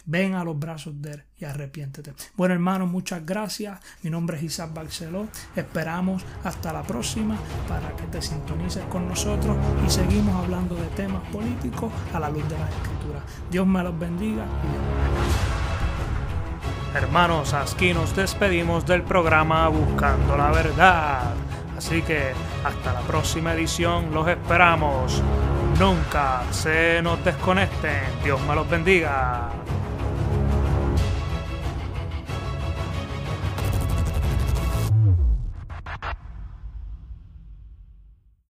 Ven 0.05 0.35
a 0.35 0.45
los 0.45 0.59
brazos 0.59 1.01
de 1.01 1.13
Él 1.13 1.25
y 1.39 1.45
arrepiéntete. 1.45 2.15
Bueno 2.37 2.55
hermano, 2.55 2.87
muchas 2.87 3.25
gracias. 3.25 3.81
Mi 4.03 4.11
nombre 4.11 4.37
es 4.37 4.43
Isaac 4.43 4.73
Barceló. 4.75 5.29
Esperamos 5.55 6.25
hasta 6.45 6.73
la 6.73 6.83
próxima 6.83 7.37
para 7.69 7.95
que 7.97 8.05
te 8.05 8.21
sintonices 8.21 8.85
con 8.87 9.09
nosotros 9.09 9.57
y 9.87 9.91
seguimos 9.91 10.35
hablando 10.35 10.75
de 10.75 10.87
temas 10.89 11.27
políticos 11.31 11.93
a 12.13 12.21
la 12.21 12.31
luz 12.31 12.49
de 12.49 12.59
la 12.59 12.69
escritura. 12.69 13.23
Dios 13.51 13.67
me 13.67 13.83
los 13.83 13.99
bendiga 13.99 14.47
Hermanos, 16.95 17.53
aquí 17.53 17.93
nos 17.93 18.17
despedimos 18.17 18.87
del 18.87 19.03
programa 19.03 19.69
Buscando 19.69 20.37
la 20.37 20.51
Verdad. 20.51 21.35
Así 21.77 22.03
que 22.03 22.33
hasta 22.65 22.93
la 22.95 23.01
próxima 23.03 23.53
edición 23.53 24.13
los 24.13 24.27
esperamos. 24.27 25.23
Nunca 25.79 26.43
se 26.51 27.01
nos 27.03 27.23
desconecten. 27.25 28.03
Dios 28.25 28.41
me 28.43 28.55
los 28.55 28.69
bendiga. 28.69 29.51